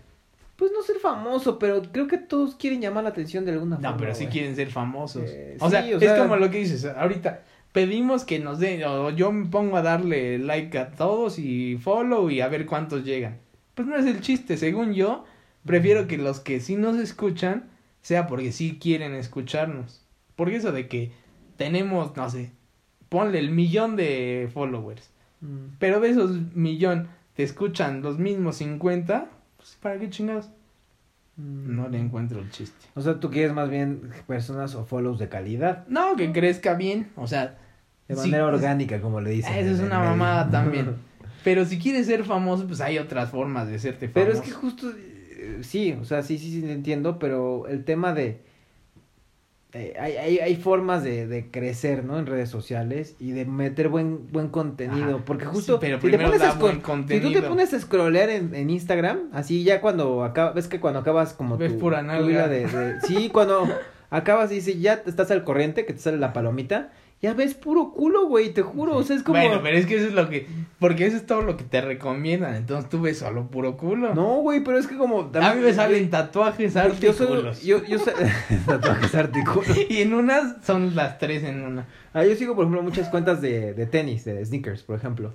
[0.55, 3.91] Pues no ser famoso, pero creo que todos quieren llamar la atención de alguna forma.
[3.91, 4.31] No, pero sí güey.
[4.33, 5.23] quieren ser famosos.
[5.25, 8.59] Eh, o, sí, sea, o sea- es como lo que dices, ahorita pedimos que nos
[8.59, 12.65] den, o yo me pongo a darle like a todos y follow y a ver
[12.67, 13.39] cuántos llegan.
[13.73, 15.25] Pues no es el chiste, según yo,
[15.65, 17.69] prefiero que los que sí nos escuchan
[18.01, 20.05] sea porque sí quieren escucharnos.
[20.35, 21.11] Porque eso de que
[21.57, 22.51] tenemos, no sé,
[23.09, 25.09] ponle el millón de followers,
[25.43, 25.75] Mm.
[25.77, 29.27] pero de esos millón te escuchan los mismos 50,
[29.57, 30.49] pues ¿para qué chingados?
[31.35, 31.75] Mm.
[31.75, 32.87] No le encuentro el chiste.
[32.95, 35.85] O sea, tú quieres más bien personas o follows de calidad.
[35.87, 37.57] No, que crezca bien, o sea,
[38.07, 39.53] De manera orgánica, como le dicen.
[39.53, 40.11] Eso es una medio.
[40.11, 40.95] mamada también.
[41.43, 44.13] Pero si quieres ser famoso, pues hay otras formas de serte famoso.
[44.13, 48.13] Pero es que justo, eh, sí, o sea, sí, sí, sí, entiendo, pero el tema
[48.13, 48.39] de...
[49.73, 52.19] eh, hay, hay, hay formas de, de crecer, ¿no?
[52.19, 55.15] En redes sociales y de meter buen, buen contenido.
[55.15, 55.25] Ajá.
[55.25, 55.79] Porque Sí, justo...
[55.79, 56.51] pero si te pones a
[57.07, 60.53] Si tú te pones a scrollear en, en Instagram, así ya cuando acabas...
[60.53, 63.67] Ves que cuando acabas como Ves tu, pura tu vida de, de- Sí, cuando
[64.09, 66.91] acabas y dice, ya estás al corriente, que te sale la palomita...
[67.23, 69.39] Ya ves puro culo, güey, te juro, o sea, es como...
[69.39, 70.45] Bueno, pero es que eso es lo que...
[70.77, 72.53] Porque eso es todo lo que te recomiendan.
[72.55, 74.13] Entonces tú ves solo puro culo.
[74.13, 75.31] No, güey, pero es que como...
[75.33, 77.63] A mí me salen tatuajes, Yo artículos.
[77.63, 78.11] Yo, yo sé...
[78.67, 79.69] Tatuajes artículos.
[79.89, 81.87] Y en unas son las tres en una.
[82.13, 85.33] Ah, yo sigo, por ejemplo, muchas cuentas de, de tenis, de sneakers, por ejemplo.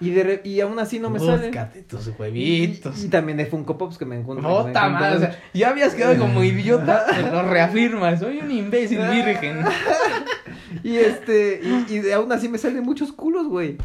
[0.00, 1.52] Y de re- y aún así no me salen.
[1.86, 3.04] Tus huevitos.
[3.04, 4.48] y también de Funko Pops que me encuentro.
[4.48, 8.18] Bota encuentro- madre, o sea, ya habías quedado como idiota, te lo reafirmas.
[8.18, 9.60] Soy un imbécil virgen.
[10.82, 13.76] Y este, y, y aún así me salen muchos culos, güey.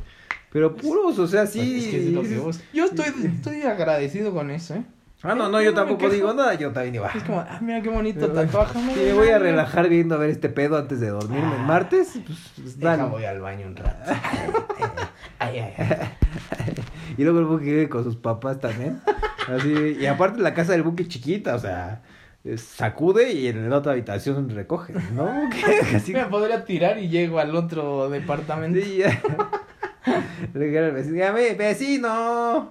[0.52, 1.60] Pero puros, o sea, sí.
[1.60, 2.64] Pues es que es lo que dices- busco.
[2.74, 4.84] Yo estoy, estoy agradecido con eso, ¿eh?
[5.24, 7.10] Ah, no, no, Yo tampoco digo nada, yo también iba.
[7.10, 8.80] Es como, ah, mira qué bonito tatuaje.
[8.94, 11.48] Sí, me voy a relajar viendo a ver este pedo antes de dormirme.
[11.54, 11.56] Ah.
[11.60, 14.12] El martes, pues, pues, Deja, voy al baño un rato.
[15.40, 16.74] Ay, ay, ay.
[17.18, 19.00] Y luego el buque vive con sus papás también.
[19.48, 22.02] Así, y aparte la casa del buque chiquita, o sea,
[22.56, 25.28] sacude y en la otra habitación recoge, ¿no?
[25.96, 28.80] Así, Me podría tirar y llego al otro departamento.
[28.80, 29.22] sí, ya.
[30.54, 32.08] Le dije al vecino, "Ya ve, vecino.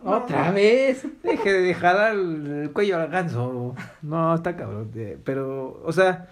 [0.03, 1.05] no, Otra vez.
[1.23, 3.75] Deje de dejar el, el cuello al ganso.
[4.03, 4.91] No, está cabrón.
[4.95, 6.29] eh, Pero, o sea,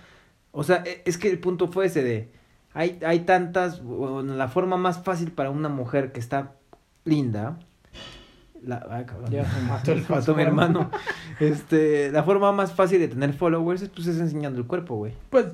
[0.53, 2.31] o sea, e- es que el punto fue ese de,
[2.73, 6.53] hay, hay tantas, bueno, la forma más fácil para una mujer que está
[7.05, 7.59] linda,
[8.67, 9.31] la, ay, cabrón.
[9.31, 10.91] Ya se mató el Mató mi hermano.
[11.41, 15.13] Este, la forma más fácil de tener followers es pues es enseñando el cuerpo, güey.
[15.31, 15.47] Pues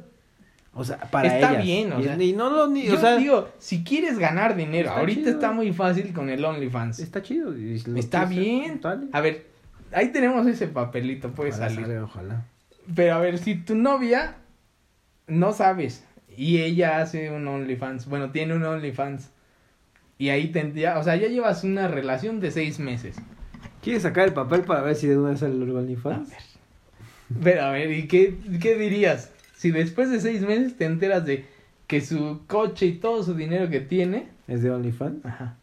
[0.72, 1.64] O sea, para Está ellas.
[1.64, 4.54] bien, o y, sea, y no lo ni, yo o sea, digo, si quieres ganar
[4.56, 5.30] dinero, Está ahorita chido.
[5.32, 7.00] está muy fácil con el OnlyFans.
[7.00, 7.52] está chido.
[7.96, 8.80] Está bien.
[9.12, 9.46] A ver,
[9.92, 11.98] ahí tenemos ese papelito, puede Ojalá salir.
[11.98, 12.44] ojalá.
[12.94, 14.36] Pero a ver, si tu novia
[15.26, 16.04] no sabes
[16.36, 19.30] y ella hace un OnlyFans, bueno, tiene un OnlyFans
[20.20, 23.16] y ahí tendría, o sea, ya llevas una relación de seis meses.
[23.82, 26.28] ¿Quieres sacar el papel para ver si de una sale el OnlyFans?
[27.42, 29.32] Pero a ver, ¿y qué, qué dirías?
[29.56, 31.46] Si después de seis meses te enteras de
[31.86, 35.24] que su coche y todo su dinero que tiene, ¿Es de OnlyFans?
[35.24, 35.56] ajá.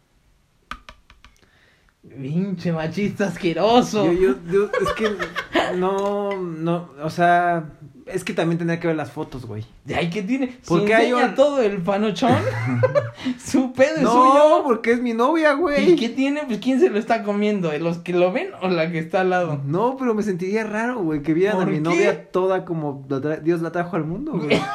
[2.09, 4.11] Pinche machista asqueroso.
[4.11, 7.73] Yo, yo, yo, es que no, no, o sea,
[8.11, 9.65] es que también tendría que ver las fotos, güey.
[9.95, 10.57] Ay, ¿qué tiene?
[10.67, 12.35] ¿Por Si qué hay un- todo el panochón,
[13.43, 14.63] su pedo es No, suyo.
[14.65, 15.95] porque es mi novia, ¿Y güey.
[15.95, 16.43] qué tiene?
[16.45, 19.21] Pues quién se lo está comiendo, ¿de los que lo ven o la que está
[19.21, 19.61] al lado?
[19.65, 21.81] No, pero me sentiría raro, güey, que vieran a ¿Por mi qué?
[21.81, 24.59] novia toda como la Dios la trajo al mundo, güey.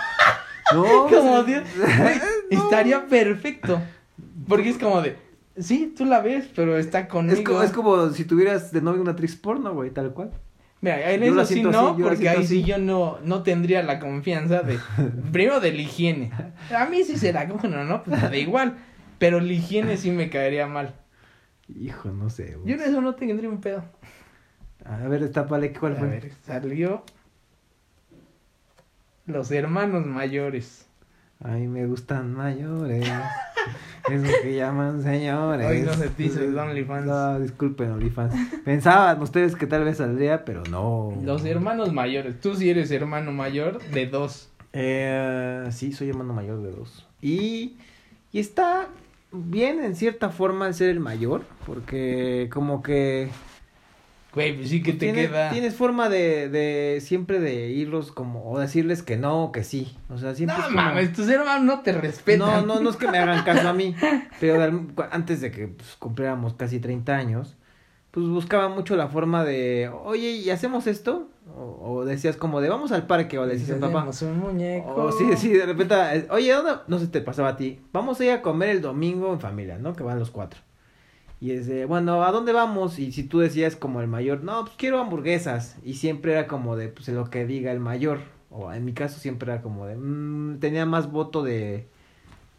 [0.73, 2.62] No, Como pues, Dios, no.
[2.62, 3.79] estaría perfecto.
[4.49, 5.16] Porque es como de,
[5.59, 7.37] sí, tú la ves, pero está conmigo.
[7.38, 10.31] Es, co- es como si tuvieras de novia una actriz porno, güey, tal cual.
[10.83, 13.42] Mira, en Yo eso la sí no, así, la porque ahí sí yo no, no
[13.45, 14.79] tendría la confianza de,
[15.33, 16.33] primero de la higiene.
[16.77, 18.77] A mí sí será, bueno, no, pues da igual.
[19.18, 20.95] Pero la higiene sí me caería mal.
[21.68, 22.57] Hijo, no sé.
[22.57, 22.68] güey.
[22.68, 23.85] Yo en eso no tendría un pedo.
[24.85, 26.09] A ver, destápale, ¿cuál A fue?
[26.09, 27.05] ver, salió
[29.27, 30.82] Los hermanos mayores.
[31.44, 33.09] Ay, me gustan mayores.
[34.11, 35.66] Esos que llaman señores.
[35.66, 37.07] Hoy no se hizo el OnlyFans.
[37.07, 38.35] No, disculpen, OnlyFans.
[38.64, 41.16] Pensaban ustedes que tal vez saldría, pero no.
[41.22, 42.40] Los hermanos mayores.
[42.40, 44.50] Tú sí eres hermano mayor de dos.
[44.72, 47.07] Eh, sí, soy hermano mayor de dos.
[47.20, 47.76] Y,
[48.33, 48.88] y está
[49.33, 53.31] bien en cierta forma el ser el mayor, porque como que
[54.35, 55.51] Güey, pues sí que te tienes, queda.
[55.51, 59.95] tienes forma de, de siempre de irlos como, o decirles que no, o que sí.
[60.09, 62.38] O sea, siempre No es como- mames, tus hermanos no te respetan.
[62.38, 63.95] No, no, no es que me hagan caso a mí,
[64.40, 67.57] pero antes de que pues, cumpliéramos casi 30 años,
[68.11, 71.29] pues buscaba mucho la forma de, oye, ¿y hacemos esto?
[71.55, 74.09] O, o decías como de, vamos al parque, o le decías a papá.
[74.23, 74.95] Un muñeco.
[74.95, 75.95] O sí, sí, de repente,
[76.31, 76.73] oye, ¿dónde?
[76.88, 77.81] No sé, te pasaba a ti.
[77.92, 79.92] Vamos a ir a comer el domingo en familia, ¿no?
[79.95, 80.61] Que van los cuatro.
[81.42, 83.00] Y es de, bueno, ¿a dónde vamos?
[83.00, 85.74] Y si tú decías como el mayor, no, pues quiero hamburguesas.
[85.85, 88.20] Y siempre era como de, pues lo que diga el mayor.
[88.48, 91.88] O en mi caso siempre era como de, mm, tenía más voto de,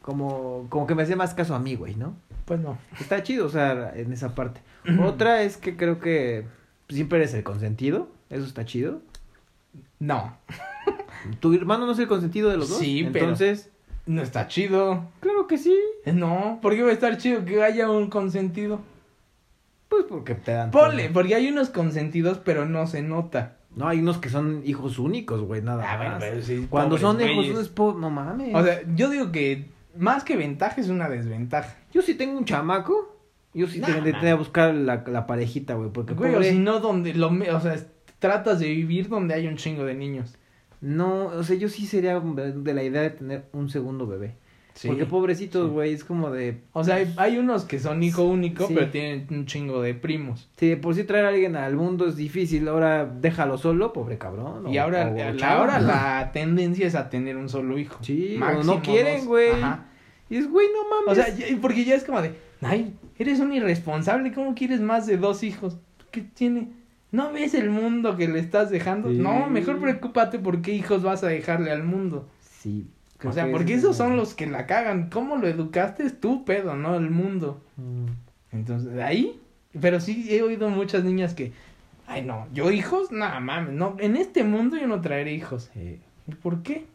[0.02, 2.14] como, como que me hacía más caso a mí, güey, ¿no?
[2.44, 2.78] Pues no.
[3.00, 4.60] Está chido, o sea, en esa parte.
[5.02, 6.46] Otra es que creo que
[6.90, 8.10] siempre eres el consentido.
[8.30, 9.02] Eso está chido.
[10.00, 10.36] No.
[11.40, 12.80] ¿Tu hermano no es el consentido de los dos?
[12.80, 13.70] Sí, pero- Entonces,
[14.06, 15.06] No está chido.
[15.22, 15.74] claro que sí.
[16.14, 16.60] No.
[16.62, 18.82] ¿Por qué va a estar chido que haya un consentido?
[19.90, 20.72] Pues porque te dan.
[20.72, 21.14] Ponle, todo.
[21.14, 23.58] porque hay unos consentidos, pero no se nota.
[23.76, 26.18] No, hay unos que son hijos únicos, güey, nada Ah, más.
[26.20, 28.54] pero sí, Cuando son hijos únicos, no mames.
[28.54, 31.76] O sea, yo digo que más que ventaja es una desventaja.
[31.92, 33.10] yo sí tengo un chamaco.
[33.56, 34.20] Yo sí No, tendría no.
[34.22, 37.60] que buscar la, la parejita, güey, porque Güey, o pobre- si no, donde lo, o
[37.62, 37.76] sea,
[38.18, 40.36] tratas de vivir donde hay un chingo de niños.
[40.82, 44.36] No, o sea, yo sí sería de la idea de tener un segundo bebé.
[44.74, 44.88] Sí.
[44.88, 45.72] Porque pobrecitos, Sí.
[45.74, 46.62] güey, es como de...
[46.74, 48.74] O sea, hay, hay unos que son hijo único, Sí.
[48.74, 50.50] pero tienen un chingo de primos.
[50.58, 54.18] Si de por sí traer a alguien al mundo es difícil, ahora déjalo solo, pobre
[54.18, 54.68] cabrón.
[54.74, 58.00] y o- ahora, o la, ahora la tendencia es a tener un solo hijo.
[58.02, 59.52] Sí, Máximo no quieren, güey.
[60.30, 61.12] Y es, güey, no mames.
[61.12, 65.06] O sea, ya- porque ya es como de, ay, eres un irresponsable, ¿cómo quieres más
[65.06, 65.78] de dos hijos?
[66.10, 66.70] ¿Qué tiene?
[67.12, 69.12] ¿No ves el mundo que le estás dejando?
[69.12, 69.18] Sí.
[69.18, 72.28] No, mejor preocúpate por qué hijos vas a dejarle al mundo.
[72.42, 72.88] Sí.
[73.24, 75.10] O sea, que porque esos son los que la cagan.
[75.10, 76.04] ¿Cómo lo educaste?
[76.04, 77.62] Es tu pedo, no el mundo.
[77.78, 78.08] Mm.
[78.52, 79.40] Entonces, ahí,
[79.80, 81.52] pero sí he oído muchas niñas que,
[82.08, 85.70] ay no, yo hijos, nada mames, no, en este mundo yo no traeré hijos.
[85.74, 86.00] Sí.
[86.28, 86.86] ¿Y por qué?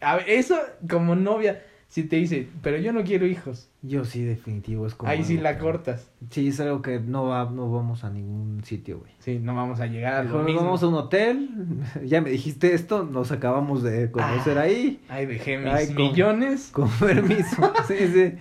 [0.00, 1.62] A ver, eso como novia,
[2.02, 5.10] si te dice, pero yo no quiero hijos, Yo sí, definitivo, es como...
[5.10, 6.10] ahí sí la que- cortas.
[6.30, 9.12] Sí, es algo que no va, no vamos a ningún sitio, güey.
[9.20, 10.62] Sí, no vamos a llegar a lo mismo.
[10.62, 11.48] vamos a un hotel,
[12.04, 14.62] ya me dijiste esto, nos acabamos de conocer Ah.
[14.62, 16.68] ahí, Ay, dejé mis Ay, con- millones.
[16.72, 17.72] con permiso.
[17.88, 18.32] sí, sí.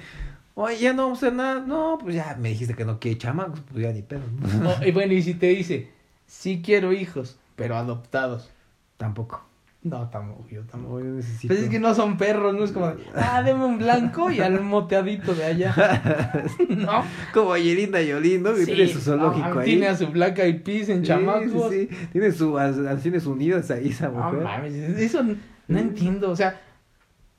[0.55, 3.17] Oye, ya no vamos a hacer nada, no, pues ya me dijiste que no quiere
[3.17, 4.21] chamacos, pues ya ni pedo.
[4.61, 5.89] No, y bueno, y si te dice,
[6.27, 8.49] sí quiero hijos, pero adoptados.
[8.97, 9.45] Tampoco.
[9.85, 10.97] No, tampoco, yo tampoco.
[10.99, 11.53] No, yo necesito...
[11.53, 14.59] Pues es que no son perros, no es como, ah, deme un blanco y al
[14.61, 16.43] moteadito de allá.
[16.69, 17.03] no.
[17.31, 18.55] Como Angelina Jolie, ¿no?
[18.55, 19.65] Que Sí, tiene su zoológico no, ahí.
[19.65, 21.71] Tiene a su Black Eyed Peas en Sí, chamacos.
[21.71, 21.97] sí, sí.
[22.11, 24.41] Tiene sus Naciones Unidas ahí esa No mujer.
[24.43, 25.23] mames, eso
[25.67, 26.31] no entiendo.
[26.31, 26.59] O sea,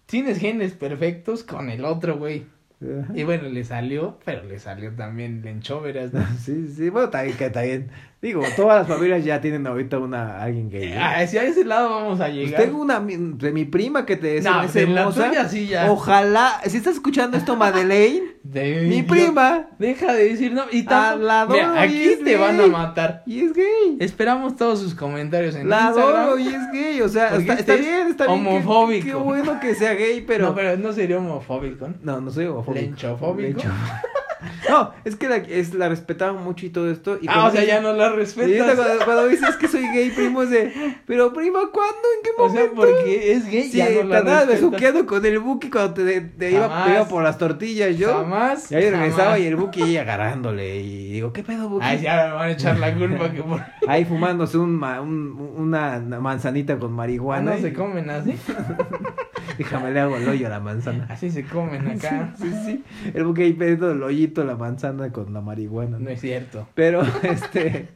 [0.06, 2.46] tienes genes perfectos con el otro, güey.
[2.80, 3.12] Ajá.
[3.14, 6.12] Y bueno, le salió, pero le salió también lenchoveras.
[6.12, 6.24] ¿no?
[6.38, 7.90] Sí, sí, bueno, también que también.
[8.26, 10.94] Digo, todas las familias ya tienen ahorita una alguien gay.
[10.94, 11.00] ¿no?
[11.00, 12.60] Ah, Hacia ese lado vamos a Pues llegar.
[12.60, 15.28] tengo una de mi prima que te No, es la hermosa.
[15.28, 15.92] tuya sí ya.
[15.92, 20.64] Ojalá, si estás escuchando esto, Madeleine, De- mi yo- prima, Deja de decir no.
[20.72, 22.70] Y tampoco- la adoro Mira, y aquí es te van a gay.
[22.70, 23.22] matar.
[23.26, 23.96] y es gay.
[24.00, 26.16] Esperamos todos sus comentarios en La Instagram.
[26.16, 28.42] adoro y es gay, o sea, está, este está es bien, está bien.
[28.42, 29.06] qué- homofóbico.
[29.06, 30.46] Qué, bueno que sea gay, pero...
[30.48, 31.94] No, pero no sería homofóbico, ¿no?
[32.02, 32.84] No, no soy homofóbico.
[32.86, 33.60] ¿Lenchofóbico?
[33.60, 33.72] Lencho-
[34.68, 37.18] No, es que la, es, la respetaba mucho y todo esto.
[37.20, 38.74] Y ah, o sea, dice- ya no la y respetas.
[38.76, 40.72] cuando, cuando dices que soy gay, primo, es de...
[41.06, 41.96] Pero, prima, ¿cuándo?
[42.16, 42.66] ¿En qué O momento?
[42.66, 46.20] sea, porque es gay, Sí, ya no la andabas besuqueando con el Buki cuando te,
[46.20, 48.12] te iba, te iba por las tortillas yo.
[48.12, 48.70] Jamás.
[48.70, 49.40] Y ahí regresaba jamás.
[49.40, 50.76] y el Buki ahí agarrándole.
[50.80, 51.84] Y digo, ¿qué pedo, Buki?
[51.86, 53.60] Ay, ahora me van a echar la culpa que por...
[53.88, 57.52] Ahí fumándose un, un- una manzanita con Ah, marihuana.
[57.54, 58.36] no se y- comen así.
[59.58, 61.06] Déjame le hago el hoyo a la manzana.
[61.08, 62.34] Así se comen acá.
[62.38, 62.84] Sí, sí.
[63.14, 65.98] El Buki ahí poniendo el hoyito la manzana con la marihuana.
[65.98, 66.04] ¿no?
[66.04, 66.68] No es cierto.
[66.74, 67.88] Pero, este...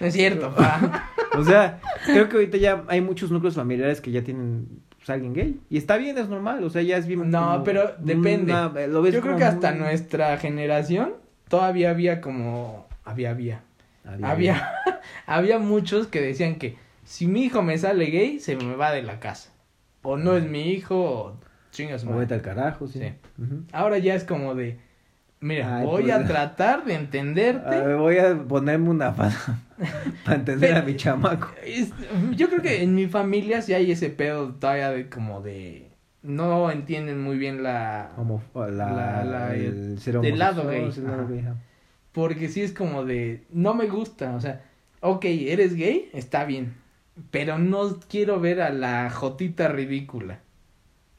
[0.00, 1.10] No es cierto, pa.
[1.36, 5.32] O sea, creo que ahorita ya hay muchos núcleos familiares que ya tienen pues, alguien
[5.34, 5.60] gay.
[5.70, 6.62] Y está bien, es normal.
[6.64, 7.30] O sea, ya es bien.
[7.30, 8.52] No, pero depende.
[8.52, 11.12] una- lo ves Yo creo que hasta muy- nuestra generación
[11.48, 12.86] todavía había como...
[13.04, 13.60] Había, había.
[14.22, 14.70] Había,
[15.26, 19.02] había muchos que decían que si mi hijo me sale gay, se me va de
[19.02, 19.50] la casa.
[20.04, 21.36] O no es mi hijo, o
[21.72, 23.00] chingas O vete al carajo, sí.
[23.72, 24.78] Ahora ya es como de,
[25.40, 27.66] Mira, Ay, voy pues- a tratar de entenderte.
[27.74, 29.60] A ver, voy a ponerme una falda
[30.24, 31.50] para entender Pero- a mi chamaco.
[31.62, 31.92] Es-
[32.34, 35.90] yo creo que en mi familia sí hay ese pedo todavía de como de
[36.22, 41.28] no entienden muy bien la Homo- la, La- la- el ser del lado gay, lado
[41.28, 41.44] gay,
[42.12, 44.62] porque sí es como de no me gusta, o sea,
[45.00, 46.72] ok, eres gay, está bien,
[47.30, 50.40] pero no quiero ver a la jotita ridícula.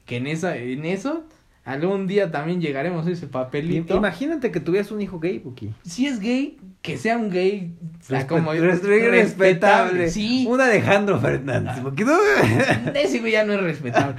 [0.04, 1.24] Que en esa en eso
[1.66, 3.94] algún día también llegaremos a ese papelito.
[3.96, 5.74] Imagínate que tuvieras un hijo gay, Buki.
[5.84, 7.74] si es gay, que sea un gay
[8.08, 10.08] Respe- como res- respetable.
[10.08, 10.46] Sí.
[10.48, 11.80] Un Alejandro Fernández.
[11.82, 12.12] Porque no...
[12.94, 14.14] Ese güey ya no es respetable.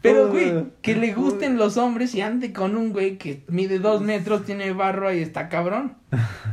[0.00, 3.80] Pero, Uh, güey, que le gusten los hombres y ande con un güey que mide
[3.80, 5.94] dos metros, tiene barro y está cabrón.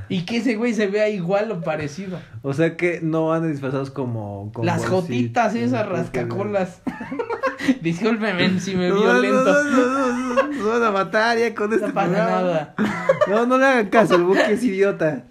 [0.07, 2.19] Y que ese güey se vea igual o parecido.
[2.41, 4.49] O sea que no andan disfrazados como...
[4.53, 4.88] como Las así.
[4.88, 6.81] jotitas esas rascacolas.
[7.82, 9.21] Discúlpeme si me No, vio no.
[9.21, 12.32] No, no, no, no, van a matar ya con este No pasa programa.
[12.41, 12.75] nada.
[13.27, 15.23] No, no le hagan caso, el Buki es idiota.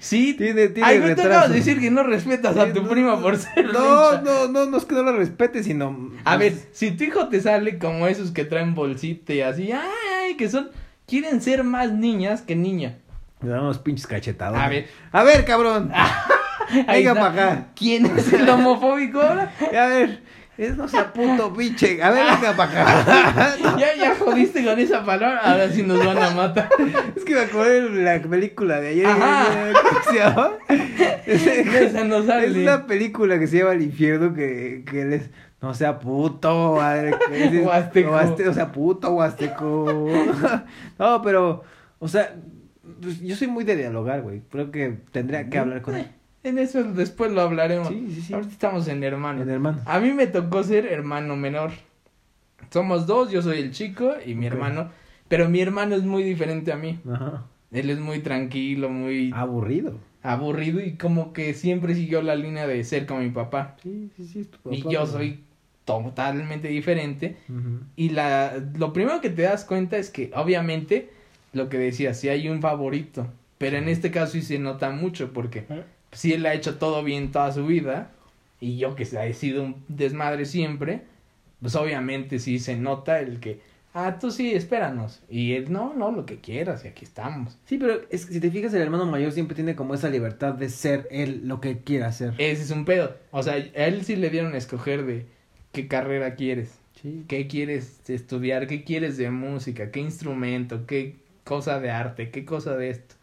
[0.00, 0.34] Sí.
[0.34, 1.28] tiene- tiene Ay, tú retraso.
[1.30, 4.48] acabas de decir que no respetas a tu no, prima no, por ser No, no,
[4.48, 6.10] no, no es que no lo respete, sino...
[6.24, 9.70] A ver, pues, si tu hijo te sale como esos que traen bolsita y así,
[9.72, 10.70] ay, que son,
[11.06, 12.98] quieren ser más niñas que niña.
[13.42, 14.58] Le dan unos pinches cachetados.
[14.58, 14.88] A ver.
[15.12, 15.92] A ver, cabrón.
[16.88, 17.66] Venga para acá.
[17.76, 19.52] ¿Quién es el homofóbico ahora?
[19.60, 20.22] A ver.
[20.58, 22.02] Es no sea puto pinche.
[22.02, 23.56] A ver, venga para acá.
[23.78, 26.68] Ya, ya jodiste con esa palabra, ahora sí nos van a matar.
[27.14, 29.06] Es que me acordé de la película de ayer.
[29.06, 29.46] Ajá.
[29.82, 30.50] ¿Cómo se llama?
[31.26, 31.94] Es, es
[32.62, 35.30] una película que se llama El infierno que, que él es.
[35.60, 37.14] No sea puto, madre.
[37.28, 38.10] que es- Huasteco.
[38.12, 40.08] huaste- o sea, puto, huasteco.
[40.98, 41.64] No, pero,
[41.98, 42.34] o sea,
[43.02, 44.42] pues, yo soy muy de dialogar, güey.
[44.50, 46.08] Creo que tendría que hablar con él.
[46.48, 47.88] En eso después lo hablaremos.
[47.88, 48.34] Sí, sí, sí.
[48.34, 49.42] Ahorita estamos en hermano.
[49.42, 49.80] En hermano.
[49.84, 51.72] A mí me tocó ser hermano menor.
[52.70, 54.90] Somos dos, yo soy el chico y mi hermano.
[55.28, 57.00] Pero mi hermano es muy diferente a mí.
[57.12, 57.44] Ajá.
[57.72, 59.98] Él es muy tranquilo, muy Aburrido.
[60.22, 63.76] aburrido y como que siempre siguió la línea de ser como mi papá.
[63.82, 64.44] Sí, sí, sí.
[64.44, 65.12] tu Y papá, yo güey.
[65.12, 65.40] soy
[65.84, 67.36] totalmente diferente.
[67.96, 71.10] Y la, lo primero que te das cuenta es que, obviamente,
[71.52, 73.26] lo que decía, si hay un favorito.
[73.58, 75.64] Pero en este caso sí se nota mucho porque
[76.16, 78.10] si él ha hecho todo bien toda su vida
[78.58, 81.02] y yo que he sido un desmadre siempre,
[81.60, 83.60] pues obviamente sí se nota el que,
[83.92, 85.22] ah, tú sí, espéranos.
[85.28, 87.58] Y él, no, no, lo que quieras y aquí estamos.
[87.66, 90.54] Sí, pero es que si te fijas, el hermano mayor siempre tiene como esa libertad
[90.54, 92.32] de ser él lo que quiera hacer.
[92.38, 93.14] Ese es un pedo.
[93.30, 95.26] O sea, a él sí le dieron a escoger de
[95.72, 96.78] qué carrera quieres.
[97.02, 97.26] Sí.
[97.28, 98.66] ¿Qué quieres estudiar?
[98.66, 99.90] ¿Qué quieres de música?
[99.90, 100.86] ¿Qué instrumento?
[100.86, 102.30] ¿Qué cosa de arte?
[102.30, 103.16] ¿Qué cosa de esto?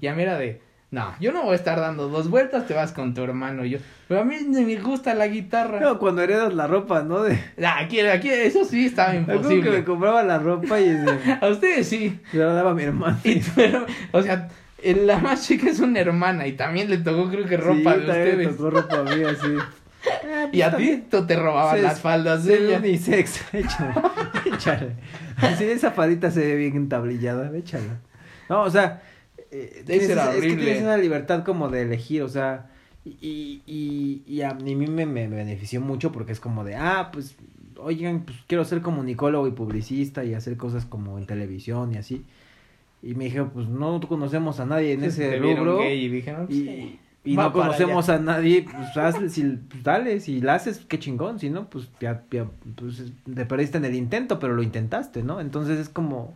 [0.00, 2.72] Y a mí era de, no, yo no voy a estar dando dos vueltas, te
[2.74, 3.78] vas con tu hermano y yo.
[4.08, 5.80] Pero a mí ni me gusta la guitarra.
[5.80, 7.22] No, cuando heredas la ropa, ¿no?
[7.22, 7.38] De...
[7.62, 9.84] Ah, aquí, aquí, eso sí estaba Como que me imposible.
[9.84, 10.96] compraba la ropa y
[11.42, 12.18] A ustedes sí.
[12.30, 13.18] se la daba a mi hermano.
[13.24, 14.48] Y herma- o sea,
[14.82, 18.06] la más chica es una hermana y también le tocó creo que ropa Sí, de
[18.06, 18.56] ustedes.
[18.56, 19.48] tocó ropa mía, sí.
[20.52, 22.78] Y a ti tú te robabas Se- las faldas de ella.
[22.78, 23.92] unisex, échale,
[24.46, 24.92] échale.
[25.58, 27.98] Sí, esa faldita se ve bien entablillada, échala.
[28.48, 29.02] No, o sea,
[29.50, 32.70] eh, tienes, era es que tienes una libertad como de elegir, o sea,
[33.04, 37.36] y, y, y a mí me, me benefició mucho porque es como de, ah, pues,
[37.78, 42.24] oigan, pues quiero ser comunicólogo y publicista y hacer cosas como en televisión y así.
[43.02, 45.78] Y me dije, pues no conocemos a nadie en ese vieron rubro.
[45.78, 50.40] gay y pues, Y, y no conocemos a nadie, pues hazle, si, pues dale, si
[50.40, 54.38] la haces, qué chingón, si no, pues ya, ya, pues te perdiste en el intento,
[54.38, 55.40] pero lo intentaste, ¿no?
[55.40, 56.34] Entonces es como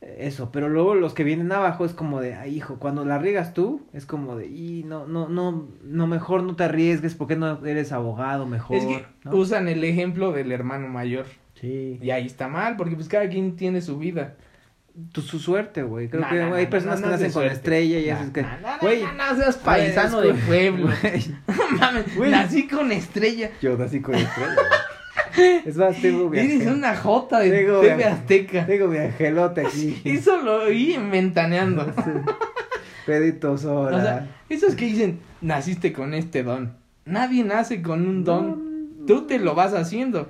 [0.00, 3.52] eso, pero luego los que vienen abajo es como de, ay hijo, cuando la riegas
[3.52, 7.64] tú, es como de, y no, no, no, no, mejor no te arriesgues, porque no
[7.66, 9.34] eres abogado, mejor, Es que ¿no?
[9.34, 11.26] usan el ejemplo del hermano mayor.
[11.60, 14.36] Sí, Y ahí está mal, porque pues cada quien tiene su vida.
[15.10, 18.24] tu, su suerte, güey, creo que hay personas que nacen con estrella y No, eso
[18.24, 18.46] es que,
[18.80, 20.88] güey, no, no seas paisano de pueblo.
[21.80, 23.50] Mames, nací con estrella.
[23.60, 24.54] Yo nací con estrella.
[25.64, 28.66] Es más, tengo mi Eres una jota de Tengo TV Azteca.
[28.66, 30.00] Tengo mi angelote aquí.
[30.04, 31.86] Eso lo oí inventaneando.
[33.06, 33.96] Pedito sola.
[33.96, 36.74] O sea, esos que dicen, naciste con este don.
[37.04, 39.00] Nadie nace con un don.
[39.00, 40.28] No, Tú te lo vas haciendo.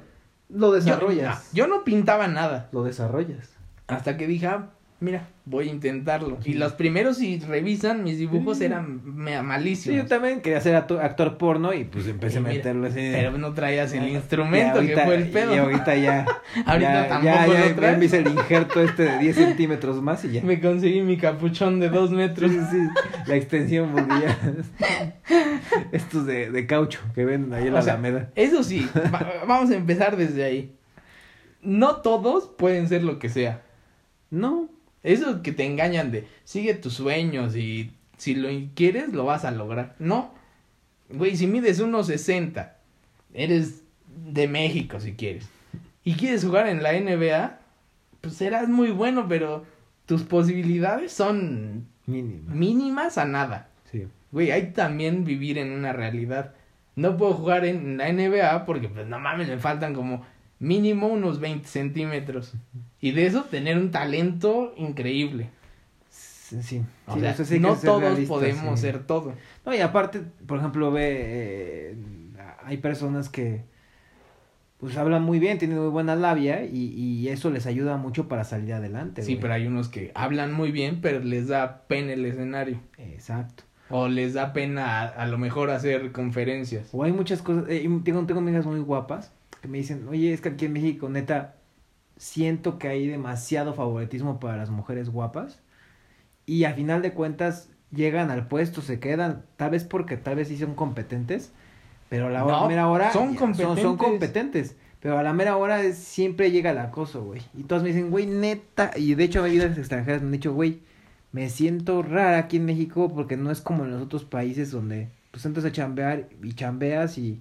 [0.48, 1.50] lo Yo, desarrollas.
[1.52, 2.68] yo no pintaba nada.
[2.72, 3.50] Lo desarrollas.
[3.88, 4.70] Hasta que dije, ah,
[5.00, 6.38] mira, voy a intentarlo.
[6.44, 9.96] Y los primeros, si revisan, mis dibujos eran me- Sí, malísimos.
[10.02, 13.08] yo también quería ser actor, porno y pues empecé Y a mira, meterlo así.
[13.12, 15.54] Pero no traías el instrumento, ahorita- que fue el pedo.
[15.54, 16.26] Y ahorita ya.
[16.66, 20.42] Ahorita ya, tampoco ya, me hice el injerto este de 10 centímetros más y ya.
[20.42, 22.50] Me conseguí mi capuchón de dos metros.
[22.50, 22.78] Sí, sí,
[23.26, 24.38] la extensión porque ya.
[25.92, 28.30] Estos de, de caucho que venden ahí en la O sea, Alameda.
[28.34, 30.74] Eso sí, va- vamos a empezar desde ahí.
[31.62, 33.62] No todos pueden ser lo que sea.
[34.30, 34.68] No.
[35.02, 39.50] Eso que te engañan de sigue tus sueños y si lo quieres lo vas a
[39.50, 39.94] lograr.
[39.98, 40.34] No.
[41.10, 42.72] Güey, si mides 1.60,
[43.32, 45.48] eres de México si quieres.
[46.04, 47.58] Y quieres jugar en la NBA,
[48.20, 49.64] pues serás muy bueno, pero
[50.06, 52.52] tus posibilidades son Mínima.
[52.52, 53.68] mínimas a nada.
[53.90, 54.06] Sí.
[54.32, 56.54] Güey, hay también vivir en una realidad.
[56.96, 60.24] No puedo jugar en la NBA porque, pues, no mames, me faltan como
[60.58, 62.54] mínimo unos 20 centímetros.
[63.00, 65.50] Y de eso tener un talento increíble.
[66.10, 66.82] Sí, sí.
[67.06, 68.86] O Sí, sea, o sea, sí hay que no todos podemos sí.
[68.86, 69.34] ser todo.
[69.66, 71.06] No, y aparte, por ejemplo, ve,
[71.92, 71.96] eh,
[72.64, 73.62] hay personas que
[74.78, 78.44] pues hablan muy bien, tienen muy buena labia y, y eso les ayuda mucho para
[78.44, 79.22] salir adelante.
[79.22, 79.42] Sí, güey.
[79.42, 82.80] pero hay unos que hablan muy bien, pero les da pena el escenario.
[82.96, 83.64] Exacto.
[83.90, 86.90] O les da pena a, a lo mejor hacer conferencias.
[86.92, 90.40] O hay muchas cosas, eh, tengo, tengo amigas muy guapas que me dicen, oye, es
[90.40, 91.54] que aquí en México, neta,
[92.16, 95.60] siento que hay demasiado favoritismo para las mujeres guapas
[96.46, 100.48] y a final de cuentas llegan al puesto, se quedan, tal vez porque tal vez
[100.48, 101.52] sí son competentes,
[102.08, 103.84] pero a la No, mera hora son ya Son, competentes.
[103.96, 104.76] competentes.
[105.00, 107.40] Pero a la mera hora es- siempre llega el acoso, güey.
[107.56, 108.90] Y todos me dicen, güey, neta.
[108.96, 110.80] Y de hecho, vidas extranjeras me han dicho, güey,
[111.30, 115.08] me siento rara aquí en México porque no es como en los otros países donde
[115.30, 117.40] pues entras a chambear y chambeas y,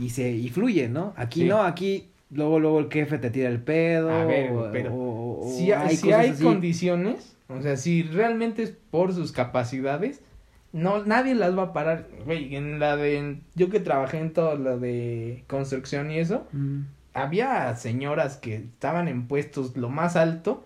[0.00, 1.12] y se y fluye, ¿no?
[1.16, 1.48] Aquí Sí.
[1.48, 4.10] no, aquí luego luego el jefe te tira el pedo.
[4.10, 5.96] A ver, o- pero o- o si hay,
[6.34, 10.20] si condiciones, o sea, si realmente es por sus capacidades,
[10.72, 12.06] no, nadie las va a parar.
[12.24, 16.82] Güey, en la de, yo que trabajé en todo lo de construcción y eso, Mm.
[17.12, 20.64] había señoras que estaban en puestos lo más alto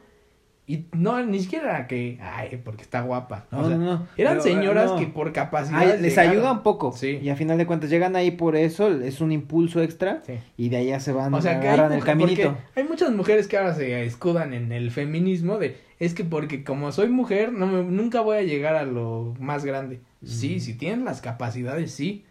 [0.66, 3.44] y no, ni siquiera era que, ay, porque está guapa.
[3.50, 4.06] No, o sea, no, no.
[4.16, 4.98] eran Pero, señoras no.
[4.98, 6.92] que por capacidad Ay, les ayuda un poco.
[6.92, 7.18] Sí.
[7.22, 10.22] Y a final de cuentas llegan ahí por eso, es un impulso extra.
[10.26, 10.34] Sí.
[10.56, 12.56] Y de allá se van, O sea, que hay, agarran el mujer- caminito.
[12.76, 16.90] hay muchas mujeres que ahora se escudan en el feminismo de es que porque como
[16.92, 20.00] soy mujer no me- nunca voy a llegar a lo más grande.
[20.24, 20.60] Sí, Mm.
[20.60, 22.24] si tienen las capacidades, sí.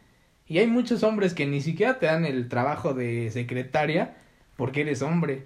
[0.47, 4.15] Y hay muchos hombres que ni siquiera te dan el trabajo de secretaria
[4.64, 5.43] porque eres hombre.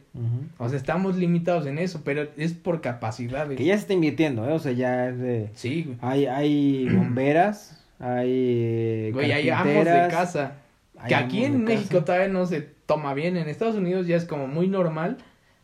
[0.59, 3.57] O sea, estamos limitados en eso, pero es por capacidades.
[3.57, 4.53] Que ya se está invirtiendo, ¿eh?
[4.53, 5.49] O sea, ya es de...
[5.55, 5.97] Sí, güey.
[6.01, 8.29] Hay, hay bomberas, hay...
[8.29, 10.57] eh, Güey, hay amos de casa.
[10.99, 12.05] hay Que aquí en México casa.
[12.05, 13.37] todavía no se toma bien.
[13.37, 15.17] En Estados Unidos ya es como muy normal.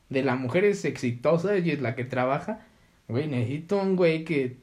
[0.10, 2.62] De la mujer es exitosa, ella es la que trabaja.
[3.08, 4.58] Güey, necesito un güey que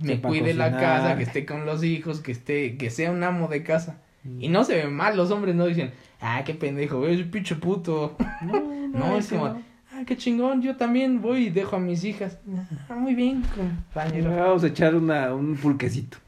[0.00, 3.22] me Sepa cuide la casa, que esté con los hijos, que esté, que sea un
[3.22, 3.98] amo de casa.
[4.24, 7.30] Y no se ve mal, los hombres no dicen, ah, qué pendejo, güey, es un
[7.30, 8.16] pinche puto.
[8.42, 9.62] No, No, es como, no.
[10.00, 12.38] Ah, qué chingón, yo también voy y dejo a mis hijas.
[12.88, 14.34] Ah, muy bien, compañero.
[14.34, 16.18] Vamos a echar una, un pulquecito.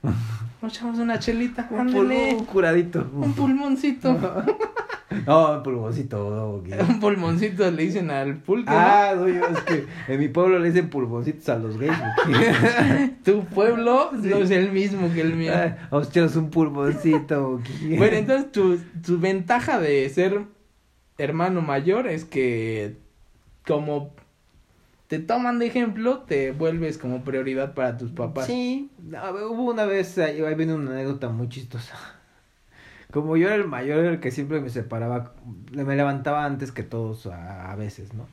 [0.60, 3.10] Nos echamos una chelita, Un, ándale, pul- un curadito.
[3.14, 4.18] un pulmoncito.
[5.26, 6.62] No, un pulmoncito.
[6.88, 8.72] un pulmoncito le dicen al pulque.
[8.72, 11.92] Ah, no, es que en mi pueblo le dicen pulmoncitos a los gays.
[13.22, 15.52] Tu pueblo no es el mismo que el mío.
[15.54, 17.60] Ay, Vamos a echarnos un pulmoncito.
[17.98, 20.46] Bueno, entonces tu, tu ventaja de ser
[21.18, 22.96] hermano mayor es que
[23.66, 24.14] como
[25.08, 28.46] te toman de ejemplo, te vuelves como prioridad para tus papás.
[28.46, 31.96] Sí, hubo una vez, ahí viene una anécdota muy chistosa.
[33.12, 35.34] Como yo era el mayor, el que siempre me separaba,
[35.70, 38.26] me levantaba antes que todos a, a veces, ¿no?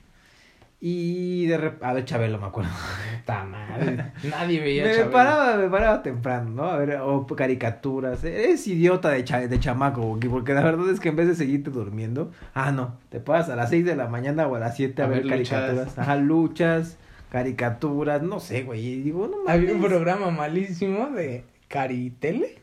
[0.82, 2.70] Y de repente, a ver, Chabelo me acuerdo.
[3.20, 4.14] Puta madre.
[4.30, 5.12] Nadie veía Me Chabelo.
[5.12, 6.64] paraba, me paraba temprano, ¿no?
[6.64, 8.24] A ver, o caricaturas.
[8.24, 11.70] Eres idiota de, cha- de chamaco, porque la verdad es que en vez de seguirte
[11.70, 15.02] durmiendo, ah, no, te paras a las 6 de la mañana o a las 7
[15.02, 15.50] a, A ver, ver luchas.
[15.50, 16.00] caricaturas.
[16.00, 16.98] Ajá, luchas,
[17.30, 18.86] caricaturas, no sé, güey.
[18.86, 19.50] Y digo, no mames.
[19.50, 22.56] Había un programa malísimo de Caritele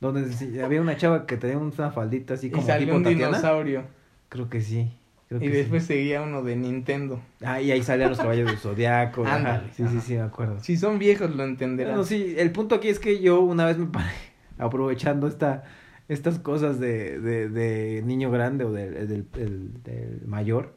[0.00, 3.26] Donde había una chava que tenía una faldita así y como salió tipo un Tatiana.
[3.26, 3.82] dinosaurio.
[4.30, 4.90] Creo que sí.
[5.28, 5.88] Creo Y que después sí.
[5.94, 7.20] seguía uno de Nintendo.
[7.42, 9.24] Ah, y ahí salían los caballos del zodiaco.
[9.26, 10.60] Ándale, Sí, sí, sí, me acuerdo.
[10.60, 11.94] Si son viejos lo entenderán.
[11.94, 14.12] Bueno, sí, el punto aquí es que yo una vez me paré
[14.58, 15.64] aprovechando esta,
[16.08, 20.74] estas cosas de, de, de niño grande o del, del, del- del mayor.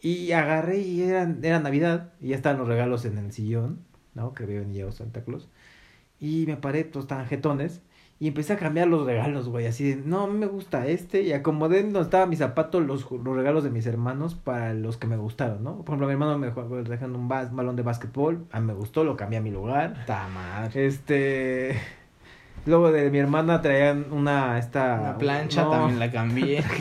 [0.00, 3.80] Y agarré y era, era Navidad y ya estaban los regalos en el sillón,
[4.14, 4.32] ¿no?
[4.32, 5.48] Que había venido Santa Claus.
[6.20, 7.82] Y me paré, todos estaban jetones.
[8.20, 11.22] Y empecé a cambiar los regalos, güey, así de, no, a mí me gusta este.
[11.22, 15.06] Y acomodé donde estaban mis zapatos los, los regalos de mis hermanos para los que
[15.06, 15.76] me gustaron, ¿no?
[15.84, 18.74] Por ejemplo, a mi hermano me dejó- dejan un balón de básquetbol, a mí me
[18.74, 20.00] gustó, lo cambié a mi lugar.
[20.00, 20.86] Puta madre.
[20.86, 21.76] Este.
[22.68, 24.58] Luego de mi hermana traían una.
[24.58, 25.00] Esta.
[25.00, 26.62] La plancha no, también la cambié.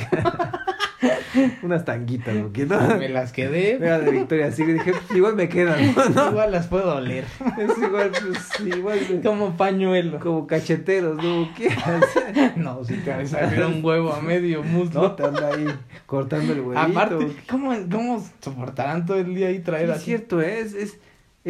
[1.61, 2.49] Unas tanguitas, no.
[2.97, 3.75] Me las quedé.
[3.75, 4.77] Era de Victoria Secret.
[4.79, 5.79] Dije, pues igual me quedan,
[6.15, 6.29] ¿no?
[6.31, 7.25] Igual las puedo oler.
[7.59, 8.99] Es igual, pues, igual.
[9.09, 10.19] me- Como pañuelo.
[10.19, 11.47] Como cacheteros, ¿no?
[11.55, 12.57] ¿Qué haces?
[12.57, 15.01] No, si te salió un huevo a medio muslo.
[15.03, 15.67] No, te anda ahí
[16.07, 16.79] cortando el huevito.
[16.99, 20.05] Aparte, ¿cómo, ¿cómo soportarán todo el día ahí Sí, traer es así?
[20.05, 20.97] cierto, es, es,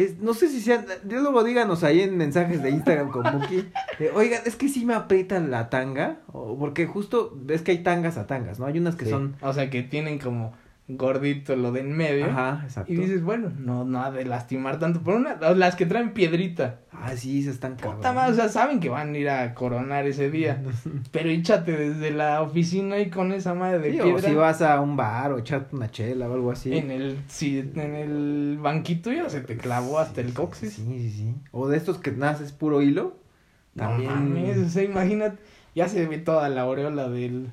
[0.02, 3.64] es, no sé si sean, yo luego díganos ahí en mensajes de Instagram con Buki,
[3.98, 7.78] de, oigan, es que sí me aprietan la tanga, o porque justo, ves que hay
[7.82, 8.66] tangas a tangas, ¿no?
[8.66, 9.10] Hay unas que Sí.
[9.10, 10.52] son, O sea, que tienen como
[10.88, 12.26] gordito lo de en medio.
[12.26, 12.90] ajá, exacto.
[12.92, 15.02] Y dices, bueno, no, no ha de lastimar tanto.
[15.02, 16.80] Por una, o las que traen piedrita.
[16.90, 20.06] Ah, sí, se están Puta madre, o sea, saben que van a ir a coronar
[20.06, 20.62] ese día.
[21.12, 24.28] Pero échate desde la oficina y con esa madre de Sí, o piedra.
[24.28, 26.76] si vas a un bar o echarte una chela o algo así.
[26.76, 30.72] En el, si, en el banquito ya se te clavó hasta el coxis.
[30.72, 31.34] Sí, sí, sí.
[31.52, 33.16] O de estos que naces puro hilo.
[33.74, 34.10] No También.
[34.12, 35.38] mames, o sea, imagínate,
[35.74, 37.50] ya se ve toda la aureola del...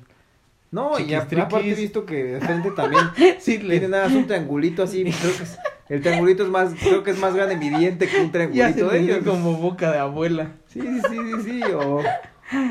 [0.70, 3.02] No, y aparte he visto que de frente también
[3.38, 5.58] Sí, tiene nada, es un triangulito así, creo que es,
[5.88, 8.98] el triangulito es más, creo que es más grande mi diente que un triangulito de
[8.98, 9.18] ellos.
[9.24, 10.52] como boca de abuela.
[10.66, 12.02] Sí, sí, sí, sí, sí, o,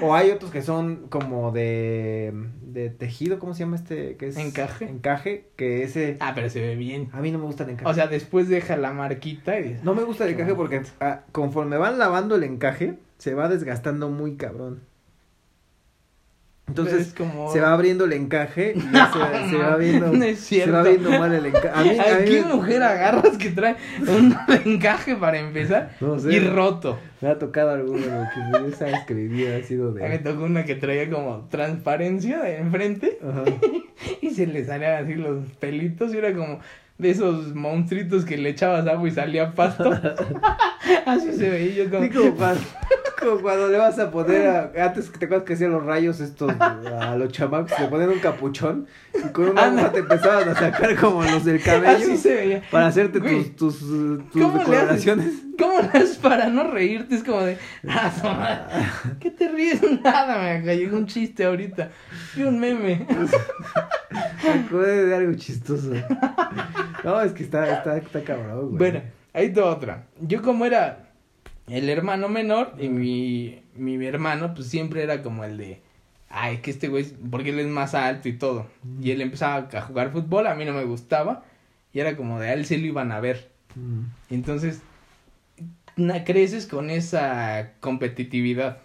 [0.02, 4.18] o hay otros que son como de, de tejido, ¿cómo se llama este?
[4.18, 4.86] Que es Encaje.
[4.90, 7.10] Encaje, que ese, Ah, pero se ve bien.
[7.14, 7.90] a mí no me gusta el encaje.
[7.90, 11.78] O sea, después deja la marquita y no me gusta el encaje porque ah, conforme
[11.78, 14.82] van lavando el encaje, se va desgastando muy cabrón.
[16.68, 17.54] Entonces, como...
[17.54, 20.82] se va abriendo el encaje y ya se, se va viendo, No es se va
[20.82, 21.70] viendo mal el encaje.
[21.74, 24.36] A mí, a ¿A mí qué me- mujer agarras que trae un
[24.66, 26.34] encaje para empezar No sé.
[26.34, 27.00] y roto?
[27.22, 30.20] me ha tocado alguno que sabes que mi vida ha sido mí me de...
[30.20, 33.44] tocó una que traía como transparencia de enfrente Ajá.
[34.22, 36.60] y se le salían así los pelitos y era como
[36.98, 39.92] de esos monstruitos que le echabas agua y salía pasto.
[41.06, 42.04] así se veía yo como...
[42.04, 42.62] Sí, como cuando,
[43.20, 46.20] como cuando le vas a poner a, antes que te acuerdas que hacían los rayos
[46.22, 49.82] estos a los chamacos, le ponen un capuchón y con una Anda.
[49.82, 52.64] aguja te empezaban a sacar como los del cabello Así se veía.
[52.72, 55.34] para hacerte Güey, tus, tus, tus decoloraciones.
[55.58, 57.16] ¿Cómo le haces para no reírte?
[57.16, 58.68] Es como de, ah,
[59.20, 59.82] ¿qué te ríes?
[60.04, 61.92] Nada, me cayó un chiste ahorita.
[62.36, 63.06] Y un meme.
[64.44, 65.92] Me acordé de algo chistoso.
[67.04, 68.78] No, es que está, está, está cabrón, güey.
[68.78, 69.02] Bueno,
[69.34, 70.08] ahí está otra.
[70.22, 71.10] Yo como era
[71.68, 75.82] el hermano menor y mi, mi hermano pues siempre era como el de,
[76.30, 78.68] ay, que este güey, porque él es más alto y todo.
[79.02, 81.44] Y él empezaba a jugar fútbol, a mí no me gustaba.
[81.92, 83.50] Y era como de, a él se lo iban a ver.
[83.76, 84.02] Mm.
[84.30, 84.82] Y entonces
[86.26, 88.80] creces con esa competitividad.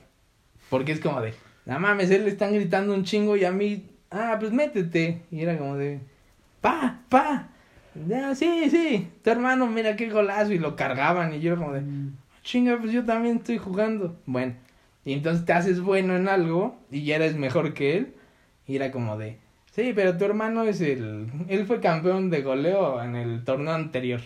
[0.69, 1.35] Porque es como de,
[1.67, 5.23] no mames, él le están gritando un chingo y a mí, ah, pues métete.
[5.31, 6.01] Y era como de,
[6.61, 7.49] pa, pa.
[8.15, 10.53] "Ah, sí, sí, tu hermano, mira qué golazo.
[10.53, 11.83] Y lo cargaban y yo era como de,
[12.43, 14.17] chinga, pues yo también estoy jugando.
[14.27, 14.55] Bueno,
[15.05, 18.15] y entonces te haces bueno en algo y ya eres mejor que él.
[18.67, 19.39] Y era como de,
[19.73, 24.21] sí, pero tu hermano es el, él fue campeón de goleo en el torneo anterior.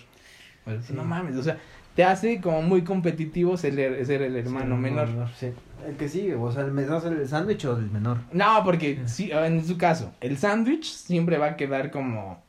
[0.65, 0.93] Pues, Sí.
[0.93, 1.59] No mames, o sea,
[1.95, 5.09] te hace como muy competitivo ser, el- ser el hermano Sí, menor.
[5.39, 5.49] sí.
[5.87, 8.19] El que sigue, o sea, el menor el sándwich o el menor.
[8.33, 12.43] No, porque sí, en su caso, el sándwich siempre va a quedar como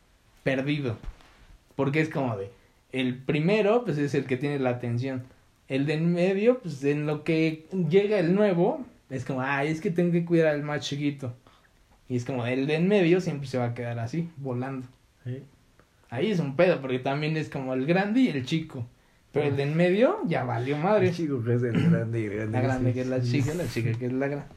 [0.44, 0.98] perdido.
[1.76, 2.50] Porque es como de,
[2.94, 5.24] el primero, pues es el que tiene la atención.
[5.68, 9.82] El de en medio, pues en lo que llega el nuevo, es como, ay, es
[9.82, 11.34] que tengo que cuidar al más chiquito.
[12.08, 14.88] Y es como, el de en medio siempre se va a quedar así, volando.
[16.10, 18.86] Ahí es un pedo, porque también es como el grande y el chico.
[19.36, 21.12] Pero el de en medio ya valió madre.
[21.12, 22.52] Chico que es el grande y grande.
[22.54, 24.48] La grande que es la chica, la chica que es la grande.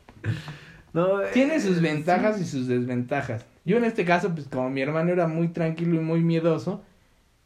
[0.92, 1.82] No, eh, Tiene sus sí.
[1.82, 3.44] ventajas y sus desventajas.
[3.64, 6.84] Yo en este caso, pues como mi hermano era muy tranquilo y muy miedoso,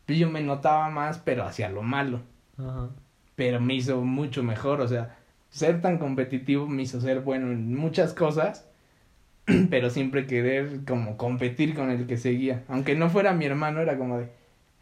[0.05, 2.21] pues yo me notaba más, pero hacia lo malo.
[2.59, 2.91] Ajá.
[3.35, 5.17] Pero me hizo mucho mejor, o sea,
[5.49, 8.69] ser tan competitivo me hizo ser bueno en muchas cosas,
[9.71, 12.63] pero siempre querer como competir con el que seguía.
[12.69, 14.29] Aunque no fuera mi hermano, era como de,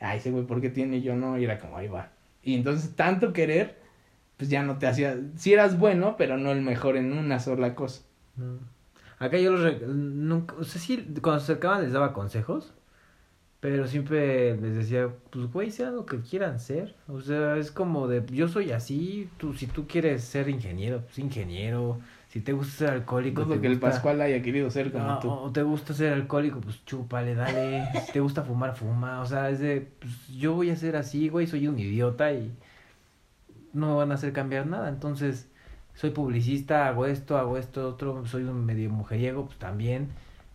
[0.01, 1.39] ay, ese güey, ¿por qué tiene y yo no?
[1.39, 2.11] Y era como, ahí va.
[2.43, 3.79] Y entonces tanto querer,
[4.37, 7.75] pues ya no te hacía, si eras bueno, pero no el mejor en una sola
[7.75, 8.03] cosa.
[8.37, 8.59] No.
[9.19, 12.73] Acá yo los re- nunca, o sea, sí, cuando se acercaban les daba consejos,
[13.61, 16.97] pero siempre les decía, pues güey, sea lo que quieran ser.
[17.09, 21.19] O sea, es como de, yo soy así, tú, si tú quieres ser ingeniero, pues
[21.19, 22.01] ingeniero.
[22.31, 25.19] Si te gusta ser alcohólico, Dudo te que el Pascual haya querido ser como Ah,
[25.21, 25.29] tú.
[25.29, 27.89] O te gusta ser alcohólico, pues chúpale, dale.
[28.07, 29.21] Si te gusta fumar, fuma.
[29.21, 32.53] O sea, es de, pues yo voy a ser así, güey, soy un idiota y
[33.73, 34.89] no me van a hacer cambiar nada.
[34.89, 35.49] Entonces,
[35.95, 40.09] soy publicista, hago esto, hago esto, otro, soy un medio mujeriego, pues también.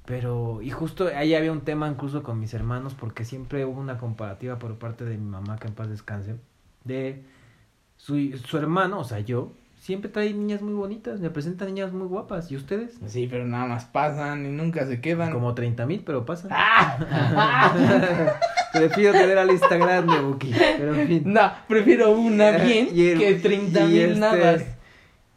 [0.05, 3.97] Pero, y justo ahí había un tema incluso con mis hermanos, porque siempre hubo una
[3.97, 6.35] comparativa por parte de mi mamá, que en paz descanse,
[6.85, 7.23] de
[7.97, 9.51] su, su hermano, o sea, yo,
[9.85, 12.51] siempre trae niñas muy bonitas, me presentan niñas muy guapas.
[12.51, 12.95] ¿Y ustedes?
[13.05, 15.31] Sí, pero nada más pasan y nunca se quedan.
[15.31, 16.49] Como 30 mil, pero pasan.
[16.51, 18.33] ¡Ah!
[18.73, 20.51] Prefiero tener a la lista grande, Buki.
[20.77, 21.23] Pero en fin.
[21.25, 24.57] no, prefiero una bien el- que 30 y mil este, nada.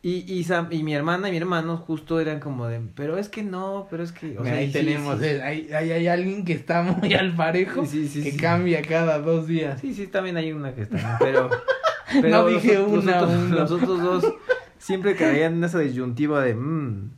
[0.01, 3.29] Y, y, Sam- y mi hermana y mi hermano justo eran como de, pero es
[3.29, 6.07] que no, pero es que, o sea, ahí sí, tenemos, sí, eh, Ahí, ahí hay
[6.07, 9.81] alguien que está muy al parejo, que cambia cada dos días.
[9.81, 11.51] Sí, sí, también hay una que está, pero,
[12.21, 14.35] pero No dije los, los una, otros, los otros dos
[14.79, 17.11] siempre caían en esa disyuntiva de, mm,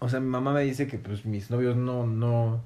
[0.00, 2.62] o sea, mi mamá me dice que pues mis novios no, no,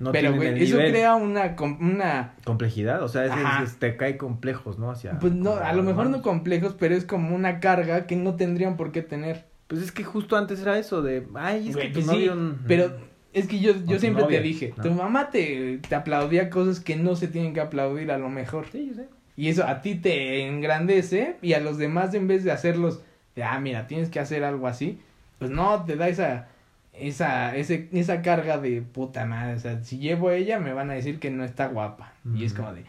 [0.00, 0.90] no pero, güey, eso nivel.
[0.92, 4.90] crea una, una, complejidad, o sea, es, es- es- te cae complejos, ¿no?
[4.90, 8.34] Hacia, pues no, a lo mejor no complejos, pero es como una carga que no
[8.36, 9.44] tendrían por qué tener.
[9.68, 12.26] Pues es que justo antes era eso de, ay, es Güey, que tu pues sí,
[12.26, 12.56] novio...
[12.66, 12.96] pero
[13.32, 14.82] es que yo, yo siempre novia, te dije, ¿no?
[14.82, 18.66] tu mamá te, te aplaudía cosas que no se tienen que aplaudir a lo mejor.
[18.70, 19.08] Sí, yo sé.
[19.36, 23.00] Y eso a ti te engrandece y a los demás en vez de hacerlos,
[23.34, 25.00] de, ah, mira, tienes que hacer algo así,
[25.38, 26.48] pues no, te da esa,
[26.92, 29.54] esa, ese, esa carga de puta madre.
[29.54, 32.12] O sea, si llevo a ella me van a decir que no está guapa.
[32.34, 32.84] Y es como de,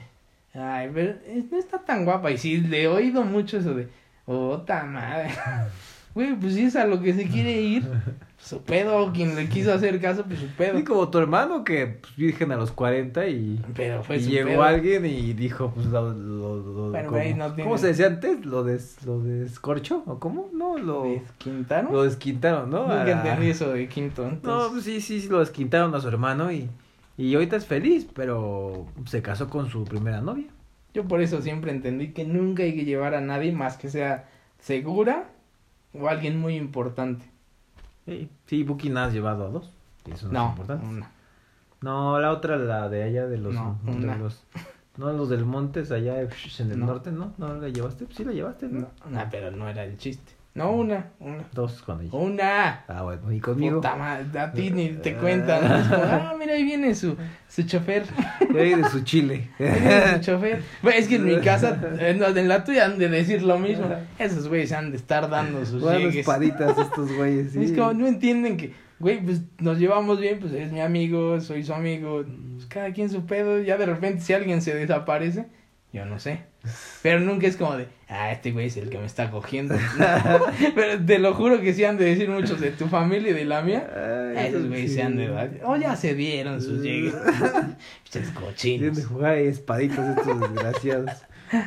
[0.54, 2.32] ay, pero eh, no está tan guapa.
[2.32, 3.88] Y sí, le he oído mucho eso de,
[4.26, 5.30] puta madre.
[6.14, 7.90] Güey, pues si es a lo que se quiere ir,
[8.44, 10.78] su pedo, quien le quiso hacer caso, pues su pedo.
[10.78, 14.30] Sí, como tu hermano que pues, virgen a los 40 y, Pero fue y su
[14.32, 14.64] llegó pedo.
[14.64, 18.46] alguien y dijo, pues lo, lo, lo- como- no tiene- ¿cómo se decía antes?
[18.46, 20.04] ¿Lo, des, lo descorcho?
[20.08, 20.50] ¿O cómo?
[20.54, 21.92] No, lo, ¿Quintano?
[21.92, 22.82] lo desquintaron, ¿no?
[22.88, 24.24] Nunca entendí eso de quinto.
[24.24, 26.70] No, entonces- pues sí, sí, sí, lo desquintaron a su hermano y,
[27.18, 30.48] y ahorita es feliz, pero se casó con su primera novia.
[30.94, 34.30] Yo por eso siempre entendí que nunca hay que llevar a nadie más que sea
[34.60, 35.30] segura
[35.94, 37.26] o alguien muy importante.
[38.06, 39.70] Sí, sí Buki nada has llevado a dos.
[40.12, 40.86] Eso no, es No, importante.
[40.88, 41.12] una.
[41.82, 43.54] No, la otra, la de allá de los...
[43.54, 44.44] No, de los
[44.98, 46.86] no, los del Montes, allá en el No.
[46.86, 47.34] norte, ¿no?
[47.40, 48.06] ¿No la llevaste?
[48.12, 48.68] Sí la llevaste.
[48.68, 50.34] No, no, pero no era el chiste.
[50.56, 51.44] No, una, una.
[51.52, 52.14] Dos cuando ella.
[52.16, 52.86] Una.
[52.88, 53.78] Ah, bueno, y conmigo.
[53.78, 55.64] Puta madre, a ti ni te cuentan.
[55.82, 57.18] Es como, ah, mira, ahí viene su,
[57.50, 58.04] su chofer.
[58.56, 59.50] Ahí de su chile.
[60.16, 60.62] Su chofer.
[60.96, 63.86] Es que en mi casa, en la- tuya han de decir lo mismo.
[64.20, 67.64] Esos güeyes han de estar dando sus Bueno, espaditas estos güeyes, sí.
[67.64, 71.64] Es como, no entienden que, güey, pues nos llevamos bien, pues es mi amigo, soy
[71.64, 72.24] su amigo,
[72.54, 75.48] pues cada quien su pedo, ya de repente si alguien se desaparece,
[75.94, 76.42] yo no sé.
[77.02, 79.76] Pero nunca es como de, ah, este güey es el que me está cogiendo.
[80.76, 83.46] Pero te lo juro que sí han de decir muchos de tu familia y de
[83.46, 83.90] la mía.
[84.36, 84.96] Ay, Esos güeyes sí.
[84.98, 85.52] se han de dar.
[85.64, 87.14] Oh, ya se dieron sus llegues.
[88.10, 88.98] Tienen cochinos.
[88.98, 91.12] de jugar espaditas estos desgraciados.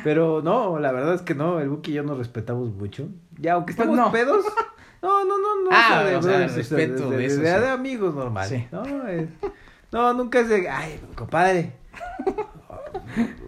[0.03, 3.07] Pero no, la verdad es que no, el Buki y yo nos respetamos mucho.
[3.39, 4.11] Ya, aunque Pues estemos no.
[4.11, 4.45] pedos.
[5.01, 5.69] No, no, no, no.
[5.71, 7.59] Ah, o sea, brothers, respeto de eso, De, sí.
[7.61, 8.49] de amigos normal.
[8.49, 8.67] Sí.
[8.71, 9.29] No, es-
[9.91, 11.71] no, nunca es de, ay, compadre.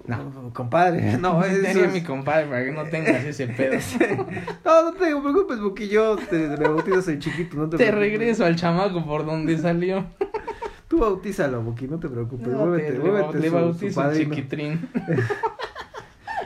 [0.07, 0.51] No.
[0.53, 3.77] Compadre, no, eso Tenía es- mi compadre para que no tengas ese pedo.
[4.65, 7.99] No, no te preocupes, Buki, yo te, bautizo soy chiquito, no te, Te preocupes.
[8.11, 10.05] regreso al chamaco por donde salió.
[10.87, 14.33] Tú bautízalo, Buki, no te preocupes, No, muévete, te- muévete le su- bautizo el padrino.
[14.35, 14.89] chiquitrín.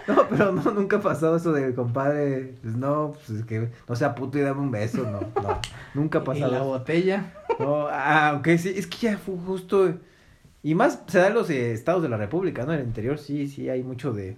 [0.05, 3.95] No, pero no, nunca ha pasado eso de compadre, pues no, pues es que no
[3.95, 5.59] sea puto y dame un beso, no, no,
[5.93, 6.51] nunca ha Y pasado.
[6.51, 6.65] la eso.
[6.65, 7.33] botella.
[7.57, 9.93] No, ah, ok, sí, es que ya fue justo,
[10.63, 12.73] y más se da en los eh, estados de la república, ¿no?
[12.73, 14.37] En el interior sí, sí hay mucho de,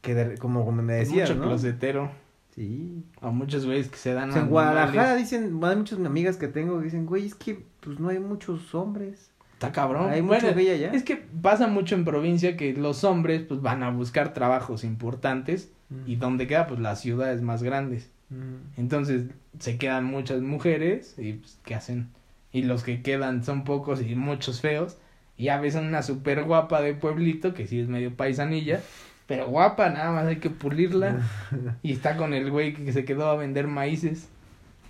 [0.00, 1.46] que de- como, como me decías, mucho ¿no?
[1.48, 2.10] closetero.
[2.54, 3.04] Sí.
[3.20, 4.48] A muchos güeyes que se dan O sea, en.
[4.48, 8.18] Guadalajara dicen, hay muchas amigas que tengo que dicen, güey, es que pues no hay
[8.18, 9.30] muchos hombres.
[9.52, 10.10] Está cabrón.
[10.10, 10.92] Hay Bueno, mucho gay allá.
[10.92, 15.70] Es que pasa mucho en provincia que los hombres pues van a buscar trabajos importantes
[16.06, 18.10] y donde queda pues las ciudades más grandes.
[18.30, 18.78] Mm.
[18.80, 19.24] Entonces
[19.58, 22.08] se quedan muchas mujeres y pues ¿qué hacen?
[22.52, 24.98] Y los que quedan son pocos y muchos feos.
[25.38, 28.80] Y a veces una súper guapa de pueblito que sí es medio paisanilla.
[29.26, 31.22] Pero guapa, nada más hay que pulirla.
[31.82, 34.28] y está con el güey que se quedó a vender maíces.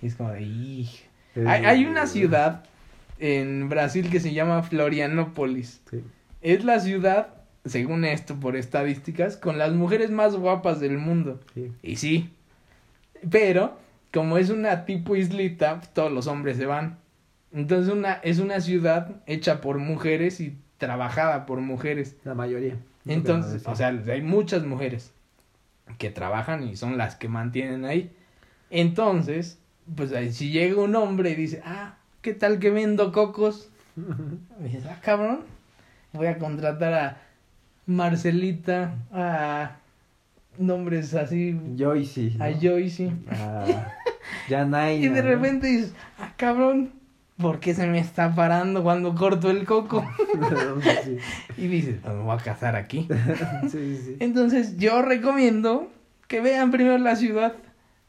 [0.01, 0.41] Y es como de...
[0.41, 0.89] "Ij".
[1.45, 2.65] Hay, hay una ciudad
[3.19, 5.81] en Brasil que se llama Florianópolis.
[5.89, 6.03] Sí.
[6.41, 7.35] Es la ciudad,
[7.65, 11.39] según esto, por estadísticas, con las mujeres más guapas del mundo.
[11.53, 11.71] Sí.
[11.83, 12.33] Y sí.
[13.29, 13.77] Pero,
[14.11, 16.97] como es una tipo islita, todos los hombres se van.
[17.53, 22.15] Entonces una, es una ciudad hecha por mujeres y trabajada por mujeres.
[22.23, 22.77] La mayoría.
[23.05, 25.11] Entonces, o sea, hay muchas mujeres
[25.97, 28.11] que trabajan y son las que mantienen ahí.
[28.69, 29.59] Entonces,
[29.95, 33.69] pues ahí, si llega un hombre y dice, ah, ¿qué tal que vendo cocos?
[34.59, 35.41] Y dices, ah, cabrón,
[36.13, 37.21] voy a contratar a
[37.85, 39.77] Marcelita, a
[40.57, 42.33] nombres así, Joyce.
[42.37, 42.45] ¿no?
[42.45, 43.11] a Joyce.
[43.31, 43.95] Ah,
[44.47, 46.91] Janaina, Y de repente dices, ah, cabrón,
[47.39, 50.05] ¿por qué se me está parando cuando corto el coco?
[51.03, 51.17] sí,
[51.57, 53.07] Y dices, pues me voy a casar aquí.
[53.71, 54.17] sí, sí.
[54.19, 55.87] Entonces yo recomiendo
[56.27, 57.53] que vean primero la ciudad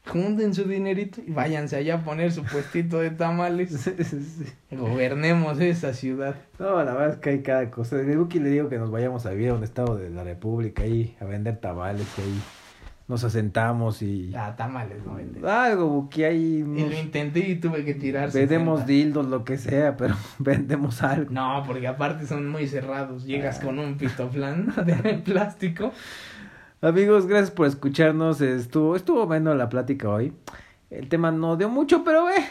[0.07, 3.89] junten su dinerito y váyanse allá a poner su puestito de tamales.
[4.71, 6.35] Gobernemos esa ciudad.
[6.59, 7.97] No, la verdad es que hay cada cosa.
[7.97, 10.83] De Buki le digo que nos vayamos a vivir a un estado de la República
[10.83, 12.41] ahí, a vender tamales, ahí
[13.11, 14.33] nos asentamos y...
[14.35, 15.45] Ah, tamales no venden.
[15.45, 16.59] Algo, Buki, ahí...
[16.59, 18.31] Y lo intenté y tuve que tirar.
[18.31, 18.85] Vendemos 60.
[18.85, 21.29] dildos, lo que sea, pero vendemos algo.
[21.29, 23.25] No, porque aparte son muy cerrados.
[23.25, 23.65] Llegas Ah.
[23.65, 24.95] con un pitoflán de
[25.25, 25.91] plástico.
[26.81, 28.39] Amigos, gracias por escucharnos.
[28.39, 30.33] Estuvo, estuvo bueno la plática hoy.
[30.89, 32.45] El tema no dio mucho, pero eh,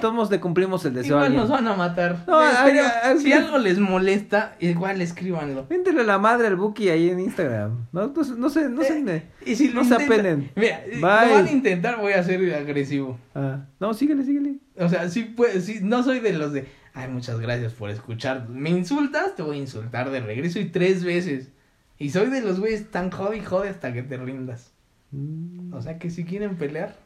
[0.00, 2.24] todos modos le cumplimos el deseo Igual nos van a matar.
[2.26, 5.66] No, Eh, pero si algo les molesta, igual escríbanlo.
[5.68, 7.86] Véntele la madre al Buki ahí en Instagram.
[7.92, 8.98] No, no, no se, no se...
[8.98, 10.50] Eh, Y si lo no se apenen.
[10.56, 11.28] Mira, eh, Bye.
[11.28, 13.18] lo van a intentar, voy a ser agresivo.
[13.34, 14.56] Ah, no, síguele, síguele.
[14.76, 18.48] O sea, sí, pues, sí, no soy de los de, ay, muchas gracias por escuchar.
[18.48, 21.50] Me insultas, te voy a insultar de regreso y tres veces.
[21.98, 24.72] Y soy de los güeyes tan jode y jode hasta que te rindas.
[25.12, 25.72] Mm.
[25.72, 26.96] O sea que si quieren pelear,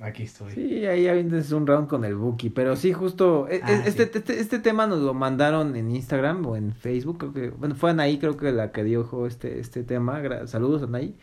[0.00, 0.52] aquí estoy.
[0.52, 4.04] Sí, ahí aviéntense un round con el Buki, pero sí, justo, e- Ah, e- este,
[4.06, 4.10] sí.
[4.14, 7.90] este, este tema nos lo mandaron en Instagram o en Facebook, creo que, bueno, fue
[7.90, 11.14] Anaí creo que la que dijo este, este tema, saludos Anaí.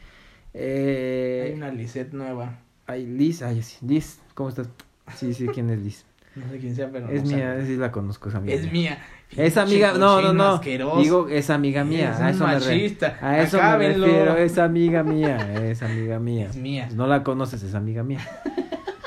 [0.54, 2.60] Eh, Hay una Lisette nueva.
[2.86, 4.70] ay, Liz, ay, sí, Liz, ¿cómo estás?
[5.16, 6.06] Sí, sí, ¿quién es Liz?
[6.36, 7.68] No sé quién sea, pero es no mía, sabe.
[7.68, 8.56] sí la conozco, es amiga.
[8.56, 8.98] Es mía.
[9.38, 11.00] Es amiga, no, no, no, asqueroso.
[11.02, 13.18] digo, es amiga mía, Es a eso me, re- machista.
[13.22, 16.46] a eso me refiero, es amiga mía, es amiga mía.
[16.50, 16.84] Es mía.
[16.86, 18.20] Pues no la conoces, es amiga mía.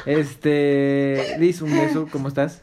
[0.07, 2.63] Este, Liz, un beso, ¿cómo estás?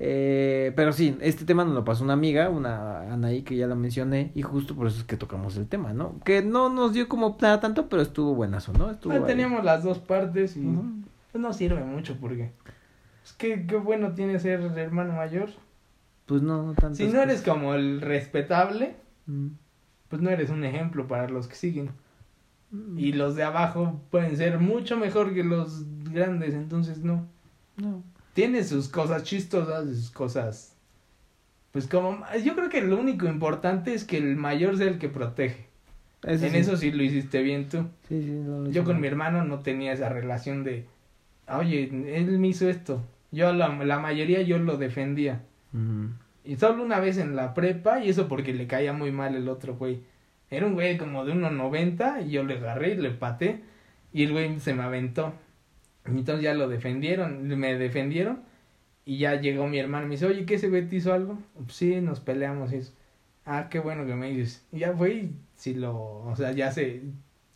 [0.00, 3.74] Eh, pero sí, este tema nos lo pasó una amiga, una Anaí, que ya la
[3.74, 6.14] mencioné, y justo por eso es que tocamos el tema, ¿no?
[6.24, 8.90] Que no nos dio como para tanto, pero estuvo buenazo, ¿no?
[8.92, 10.60] Estuvo Bueno, teníamos las dos partes y
[11.32, 12.52] pues, no sirve mucho porque
[13.24, 15.50] es que qué bueno tiene ser hermano mayor.
[16.28, 16.94] Pues no, no tanto.
[16.94, 18.94] Si no eres como el respetable,
[19.28, 19.48] Mm.
[20.08, 21.90] pues no eres un ejemplo para los que siguen.
[22.70, 22.98] Mm.
[22.98, 27.26] Y los de abajo pueden ser mucho mejor que los grandes, entonces no.
[27.76, 28.02] No.
[28.34, 30.74] Tiene sus cosas chistosas, sus cosas...
[31.72, 32.24] Pues como...
[32.42, 35.66] Yo creo que lo único importante es que el mayor sea el que protege.
[36.22, 36.46] En sí.
[36.52, 37.84] eso sí lo hiciste bien tú.
[38.08, 40.86] Sí, sí, no lo Yo con mi hermano no tenía esa relación de...
[41.48, 41.84] Oye,
[42.16, 43.02] él me hizo esto.
[43.30, 45.42] Yo la, la mayoría yo lo defendía.
[46.44, 49.48] Y solo una vez en la prepa, y eso porque le caía muy mal el
[49.48, 50.02] otro güey.
[50.50, 53.62] Era un güey como de 1.90 y yo le agarré y le paté
[54.12, 55.34] y el güey se me aventó.
[56.06, 58.40] Y entonces ya lo defendieron, me defendieron
[59.04, 61.38] y ya llegó mi hermano y me dice, oye, ¿qué ese güey te hizo algo?
[61.54, 62.92] Pues sí, nos peleamos y eso.
[63.44, 64.66] Ah, qué bueno que me dices.
[64.72, 67.02] Y ya fue y sí lo, o sea, ya se,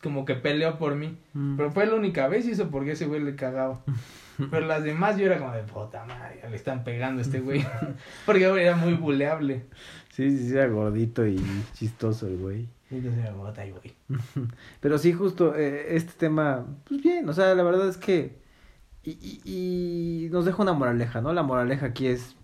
[0.03, 1.17] como que peleó por mí.
[1.33, 1.55] Mm.
[1.55, 3.81] Pero fue la única vez y eso porque ese güey le cagaba.
[4.51, 7.65] Pero las demás yo era como de puta madre, le están pegando a este güey.
[8.25, 9.65] porque era muy buleable.
[10.09, 11.41] Sí, sí, sí, era gordito y
[11.73, 12.67] chistoso el güey.
[12.91, 13.95] Entonces era bota y güey.
[14.79, 18.43] Pero sí, justo eh, este tema, pues bien, o sea, la verdad es que.
[19.03, 21.33] Y, y, y nos deja una moraleja, ¿no?
[21.33, 22.35] La moraleja aquí es.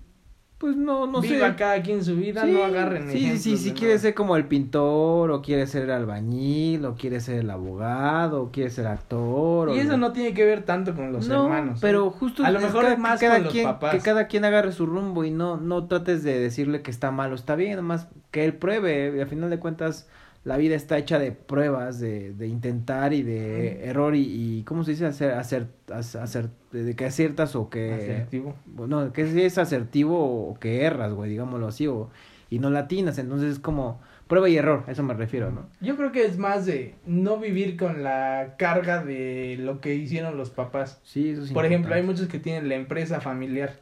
[0.59, 1.55] Pues no, no Viva sé.
[1.55, 3.97] cada quien su vida, Sí, no agarren Sí, sí, si nada.
[3.97, 8.51] ser como el pintor, o quieres ser el albañil, o quieres ser el abogado, o
[8.51, 9.69] quieres ser actor.
[9.69, 11.77] o Y eso lo- no tiene que ver tanto con los no, hermanos.
[11.77, 11.79] ¿eh?
[11.81, 13.91] pero justo A lo mejor es más que cada con los quien, papás.
[13.95, 17.31] que cada quien agarre su rumbo y no no trates de decirle que está mal
[17.31, 20.09] o está bien, nomás que él pruebe, y al final de cuentas
[20.43, 24.21] la vida está hecha de pruebas, de, de intentar y de error y,
[24.59, 25.05] y ¿cómo se dice?
[25.05, 28.55] hacer hacer hacer de que aciertas o que Asertivo.
[28.65, 32.09] bueno, que si es asertivo o que erras, güey, digámoslo así o
[32.49, 35.67] y no latinas, entonces es como prueba y error, a eso me refiero, ¿no?
[35.81, 40.37] Yo creo que es más de no vivir con la carga de lo que hicieron
[40.37, 40.99] los papás.
[41.03, 43.79] Sí, eso es Por ejemplo, hay muchos que tienen la empresa familiar.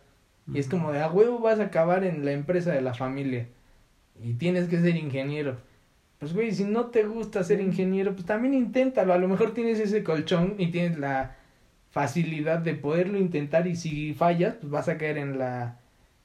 [0.53, 3.47] Y es como de a huevo vas a acabar en la empresa de la familia.
[4.23, 5.57] Y tienes que ser ingeniero.
[6.19, 9.13] Pues güey, si no te gusta ser ingeniero, pues también inténtalo.
[9.13, 11.35] A lo mejor tienes ese colchón y tienes la
[11.91, 15.79] facilidad de poderlo intentar y si fallas, pues vas a caer en la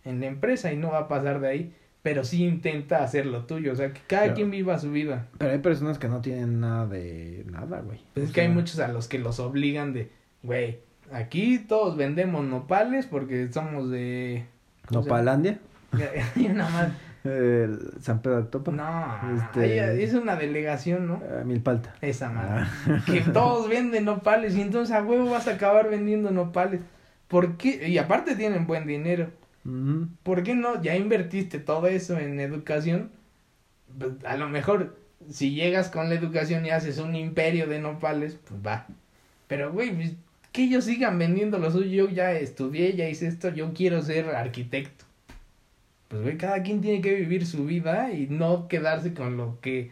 [0.04, 3.44] en la empresa y no va a pasar de ahí, pero sí intenta hacer lo
[3.44, 5.28] tuyo, o sea, que cada quien viva su vida.
[5.38, 8.00] Pero hay personas que no tienen nada de nada, güey.
[8.14, 10.10] Pues O es que hay muchos a los que los obligan de,
[10.42, 10.78] güey,
[11.12, 14.44] aquí todos vendemos nopales porque somos de...
[14.90, 15.60] Nopalandia,
[16.36, 16.88] una más.
[17.24, 21.22] El San Pedro de Actopa, No, Este- es una delegación, ¿no?
[21.24, 21.94] eh, Milpalta.
[22.00, 22.64] Esa madre.
[22.86, 23.02] Ah.
[23.06, 26.80] Que todos venden nopales y entonces a huevo vas a acabar vendiendo nopales.
[27.28, 27.88] ¿Por qué?
[27.88, 29.28] Y aparte tienen buen dinero.
[29.64, 30.08] Ujú.
[30.22, 30.82] ¿Por qué no?
[30.82, 33.10] Ya invertiste todo eso en educación.
[33.98, 34.96] Pues, a lo mejor,
[35.30, 38.86] si llegas con la educación y haces un imperio de nopales, pues va.
[39.46, 40.12] Pero, güey, pues,
[40.50, 42.08] que ellos sigan vendiendo lo suyo.
[42.08, 45.04] Yo ya estudié, ya hice esto, yo quiero ser arquitecto.
[46.12, 49.90] Pues, güey, cada quien tiene que vivir su vida y no quedarse con lo que.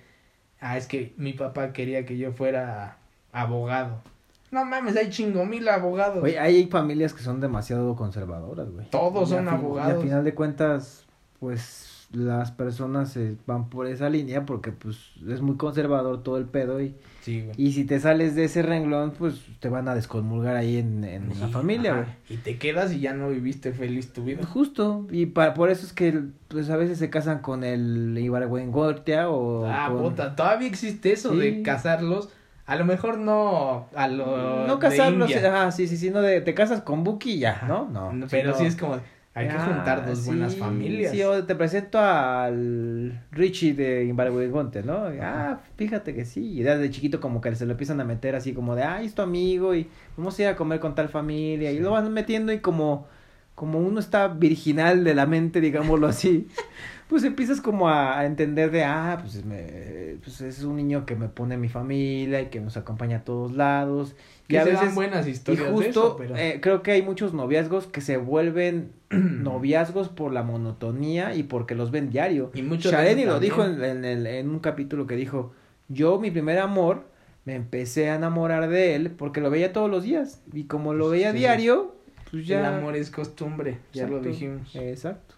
[0.60, 2.98] Ah, es que mi papá quería que yo fuera
[3.32, 4.02] abogado.
[4.50, 6.20] No mames, hay chingo mil abogados.
[6.20, 8.86] Güey, hay familias que son demasiado conservadoras, güey.
[8.90, 9.92] Todos Y son fin- abogados.
[9.92, 11.06] Y al final de cuentas,
[11.38, 14.96] pues las personas se van por esa línea porque pues
[15.28, 17.54] es muy conservador todo el pedo y, Sí, güey.
[17.56, 21.28] y si te sales de ese renglón, pues te van a descomulgar ahí en, en
[21.38, 22.00] la familia, ajá.
[22.02, 22.14] güey.
[22.30, 24.44] Y te quedas y ya no viviste feliz tu vida.
[24.44, 29.28] Justo, y para, por eso es que pues a veces se casan con el Ibargüengotia
[29.30, 30.02] o Ah, con...
[30.10, 31.38] puta, todavía existe eso Sí.
[31.38, 32.30] de casarlos.
[32.66, 35.62] A lo mejor no a lo No de casarlos, India.
[35.66, 37.66] ah, sí, sí, sí, no de te casas con Buki y ya, Ajá.
[37.68, 37.88] ¿no?
[38.12, 38.26] No.
[38.30, 38.98] Pero sí es como,
[39.34, 41.12] hay que Ah, juntar dos buenas familias.
[41.12, 45.04] Sí, o te presento al Richie de Imbargüengote, ¿no?
[45.20, 46.58] Ah, fíjate que sí.
[46.58, 49.14] Y desde chiquito como que se lo empiezan a meter así como de, ay, es
[49.14, 51.70] tu amigo y vamos a ir a comer con tal familia.
[51.72, 53.06] Y lo van metiendo y como,
[53.54, 56.48] como uno está virginal de la mente, digámoslo así,
[57.08, 61.14] pues empiezas como a, a entender de, ah, pues, me, pues es un niño que
[61.16, 64.16] me pone en mi familia y que nos acompaña a todos lados.
[64.48, 64.86] que y a se veces...
[64.86, 66.36] dan buenas Y historias de justo eso, pero...
[66.36, 68.92] eh, creo que hay muchos noviazgos que se vuelven
[69.40, 72.50] noviazgos por la monotonía y porque los ven diario.
[72.54, 75.52] y muchos Shareni lo dijo en, el- en un capítulo que dijo,
[75.88, 77.04] yo mi primer amor
[77.44, 81.08] me empecé a enamorar de él porque lo veía todos los días y como lo
[81.08, 81.38] veía Sí.
[81.38, 81.94] diario,
[82.30, 82.60] pues ya...
[82.60, 84.74] El amor es costumbre, ya lo dijimos.
[84.76, 85.34] Exacto.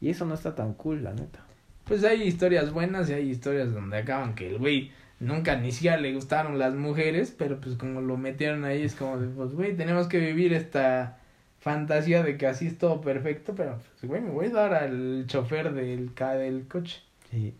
[0.00, 1.40] Y eso no está tan cool, la neta.
[1.84, 5.98] Pues hay historias buenas y hay historias donde acaban que el güey nunca ni siquiera
[5.98, 9.76] le gustaron las mujeres, pero pues como lo metieron ahí es como de, pues güey,
[9.76, 11.18] tenemos que vivir esta
[11.60, 15.24] fantasía de que así es todo perfecto, pero pues güey, me voy a dar al
[15.26, 17.00] chofer del, del coche.
[17.30, 17.54] Sí.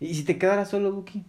[0.00, 1.24] ¿Y si te quedaras solo, Buki?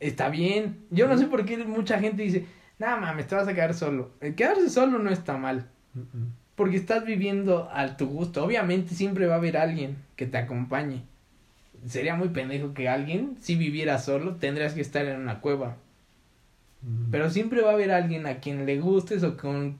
[0.00, 0.84] Está bien.
[0.90, 2.46] Yo no sé por qué mucha gente dice,
[2.78, 4.10] nada mames, te vas a quedar solo.
[4.20, 5.68] El quedarse solo no está mal.
[6.56, 8.44] Porque estás viviendo a tu gusto.
[8.44, 11.02] Obviamente siempre va a haber alguien que te acompañe.
[11.86, 15.76] Sería muy pendejo que alguien, si viviera solo, tendrías que estar en una cueva.
[17.10, 19.78] Pero siempre va a haber alguien a quien le gustes o con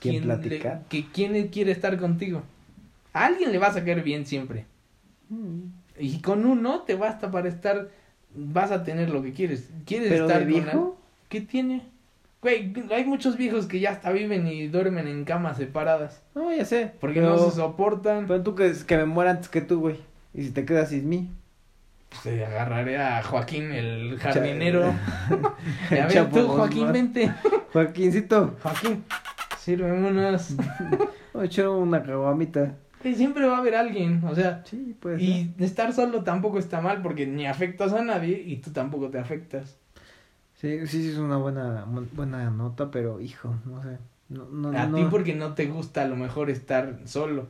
[0.00, 0.82] ¿Quien quien le- platicar?
[0.88, 2.42] que quien quiere estar contigo.
[3.12, 4.66] A alguien le vas a caer bien siempre.
[5.28, 5.60] Mm.
[5.98, 7.88] Y con uno te basta para estar,
[8.34, 9.70] vas a tener lo que quieres.
[9.86, 10.92] ¿Quieres ¿Pero estar de con
[11.28, 11.82] ¿Qué tiene?
[12.42, 16.22] Güey, hay muchos viejos que ya hasta viven y duermen en camas separadas.
[16.34, 16.92] No, ya sé.
[17.00, 18.26] Porque pero- no se soportan.
[18.26, 19.96] Pero tú que, que me muera antes que tú, güey.
[20.34, 21.30] Y si te quedas sin mí.
[22.10, 24.92] Pues te agarraré a Joaquín, el jardinero.
[25.90, 27.32] Ya ves Chapo tú, Joaquín, vente.
[27.72, 29.04] Joaquincito, Joaquín,
[29.64, 30.56] sírveme unas.
[30.58, 32.76] vamos a echar una caguamita.
[33.02, 34.62] Y siempre va a haber alguien, o sea.
[34.64, 35.20] Sí, pues.
[35.20, 39.18] Y estar solo tampoco está mal porque ni afectas a nadie y tú tampoco te
[39.18, 39.78] afectas.
[40.54, 43.98] Sí, sí, sí, es una buena, buena nota, pero hijo, no sé.
[44.28, 47.48] No, no, a ti porque no te gusta a lo mejor estar solo.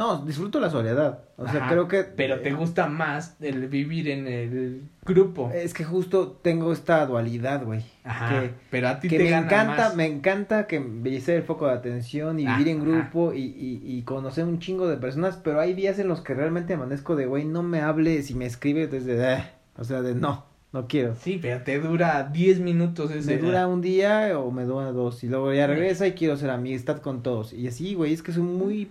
[0.00, 1.20] No, disfruto la soledad.
[1.36, 2.04] O sea, Ajá, creo que.
[2.04, 5.50] Pero te gusta más el vivir en el grupo.
[5.54, 7.84] Es que justo tengo esta dualidad, güey.
[8.02, 8.40] Ajá.
[8.40, 9.96] que- pero a ti que te me gana encanta, más.
[9.96, 12.90] me encanta que ser el foco de atención y Ah, vivir en ajá.
[12.90, 16.32] grupo y, y, y conocer un chingo de personas, pero hay días en los que
[16.34, 20.14] realmente amanezco de, güey, no me hable si me escribe desde, "Ah", o sea, de
[20.14, 21.14] no, no quiero.
[21.20, 23.36] Sí, pero te dura 10 minutos ese.
[23.36, 26.48] Me dura un día o me dura dos y luego ya regresa y quiero hacer
[26.50, 27.52] amistad con todos.
[27.52, 28.90] Y así, güey, es que soy muy,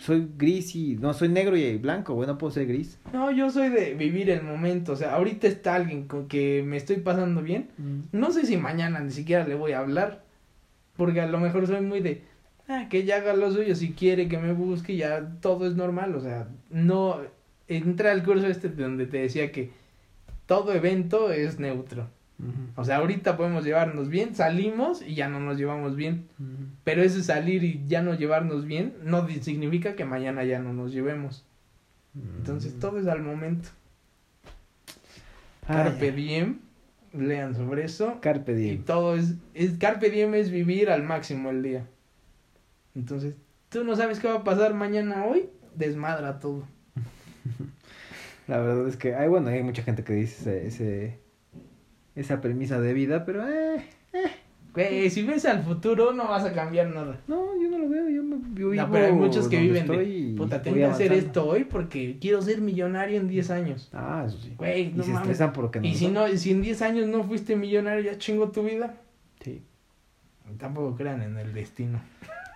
[0.00, 2.98] soy gris y, no, soy negro y blanco, güey, no puedo ser gris.
[3.12, 4.92] No, yo soy de vivir el momento.
[4.92, 7.68] O sea, ahorita está alguien con que me estoy pasando bien.
[8.12, 10.24] No sé si mañana ni siquiera le voy a hablar.
[10.96, 12.22] Porque a lo mejor soy muy de.
[12.68, 13.74] Ah, que ya haga lo suyo.
[13.74, 16.14] Si quiere que me busque, ya todo es normal.
[16.14, 17.20] O sea, no.
[17.68, 19.70] Entra al curso este donde te decía que
[20.46, 22.08] todo evento es neutro.
[22.76, 26.26] O sea, ahorita podemos llevarnos bien, salimos y ya no nos llevamos bien.
[26.84, 30.92] Pero ese salir y ya no llevarnos bien no significa que mañana ya no nos
[30.92, 31.44] llevemos.
[32.38, 33.68] Entonces todo es al momento.
[35.66, 36.58] Carpe diem,
[37.12, 38.18] lean sobre eso.
[38.20, 38.84] Carpe Y diem.
[38.84, 41.86] todo es, es, carpe diem es vivir al máximo el día.
[42.94, 43.34] Entonces,
[43.68, 46.64] tú no sabes qué va a pasar mañana hoy, desmadra todo.
[48.46, 51.18] La verdad es que, hay bueno, hay mucha gente que dice ese, ese-
[52.16, 53.84] esa premisa de vida, pero eh,
[54.76, 57.18] Güey, si ves al futuro no vas a cambiar nada.
[57.28, 59.86] no, yo no lo veo, yo, me, yo vivo No, pero hay muchos que viven
[59.86, 63.88] de, y puta, tengo que hacer esto hoy porque quiero ser millonario en 10 años.
[63.94, 64.52] Ah, eso sí.
[64.58, 65.30] Güey, y no se mames.
[65.30, 68.50] estresan porque no Y si no, si en 10 años no fuiste millonario, ya chingo
[68.50, 68.96] tu vida.
[69.40, 69.62] Sí.
[70.58, 72.00] Tampoco crean en el destino.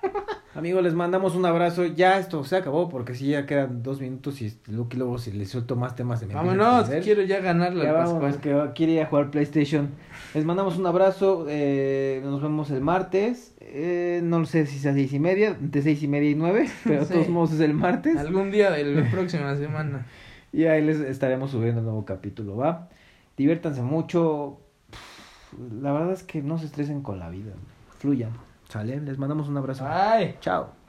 [0.53, 1.87] Amigos, les mandamos un abrazo.
[1.87, 5.47] Ya esto se acabó porque sí, ya quedan dos minutos y Lucky luego si le
[5.47, 8.41] suelto más temas empieza a Vámonos, quiero ya al vámonos, Pascual.
[8.41, 9.91] que quiere ir a jugar PlayStation.
[10.35, 11.47] Les mandamos un abrazo.
[11.49, 13.55] eh, nos vemos el martes.
[13.61, 16.69] eh, no sé si es a seis y media, entre seis y media y nueve,
[16.85, 17.13] pero de Sí.
[17.15, 18.17] todos modos es el martes.
[18.17, 20.07] Algún día de la próxima semana.
[20.53, 22.89] Y ahí les estaremos subiendo un nuevo capítulo, ¿va?
[23.37, 24.59] Diviértanse mucho.
[25.81, 27.53] la verdad es que no se estresen con la vida.
[28.01, 28.33] Fluyan.
[28.71, 29.01] ¿Sale?
[29.01, 29.85] Les mandamos un abrazo.
[29.87, 30.37] Ay.
[30.41, 30.80] Chao.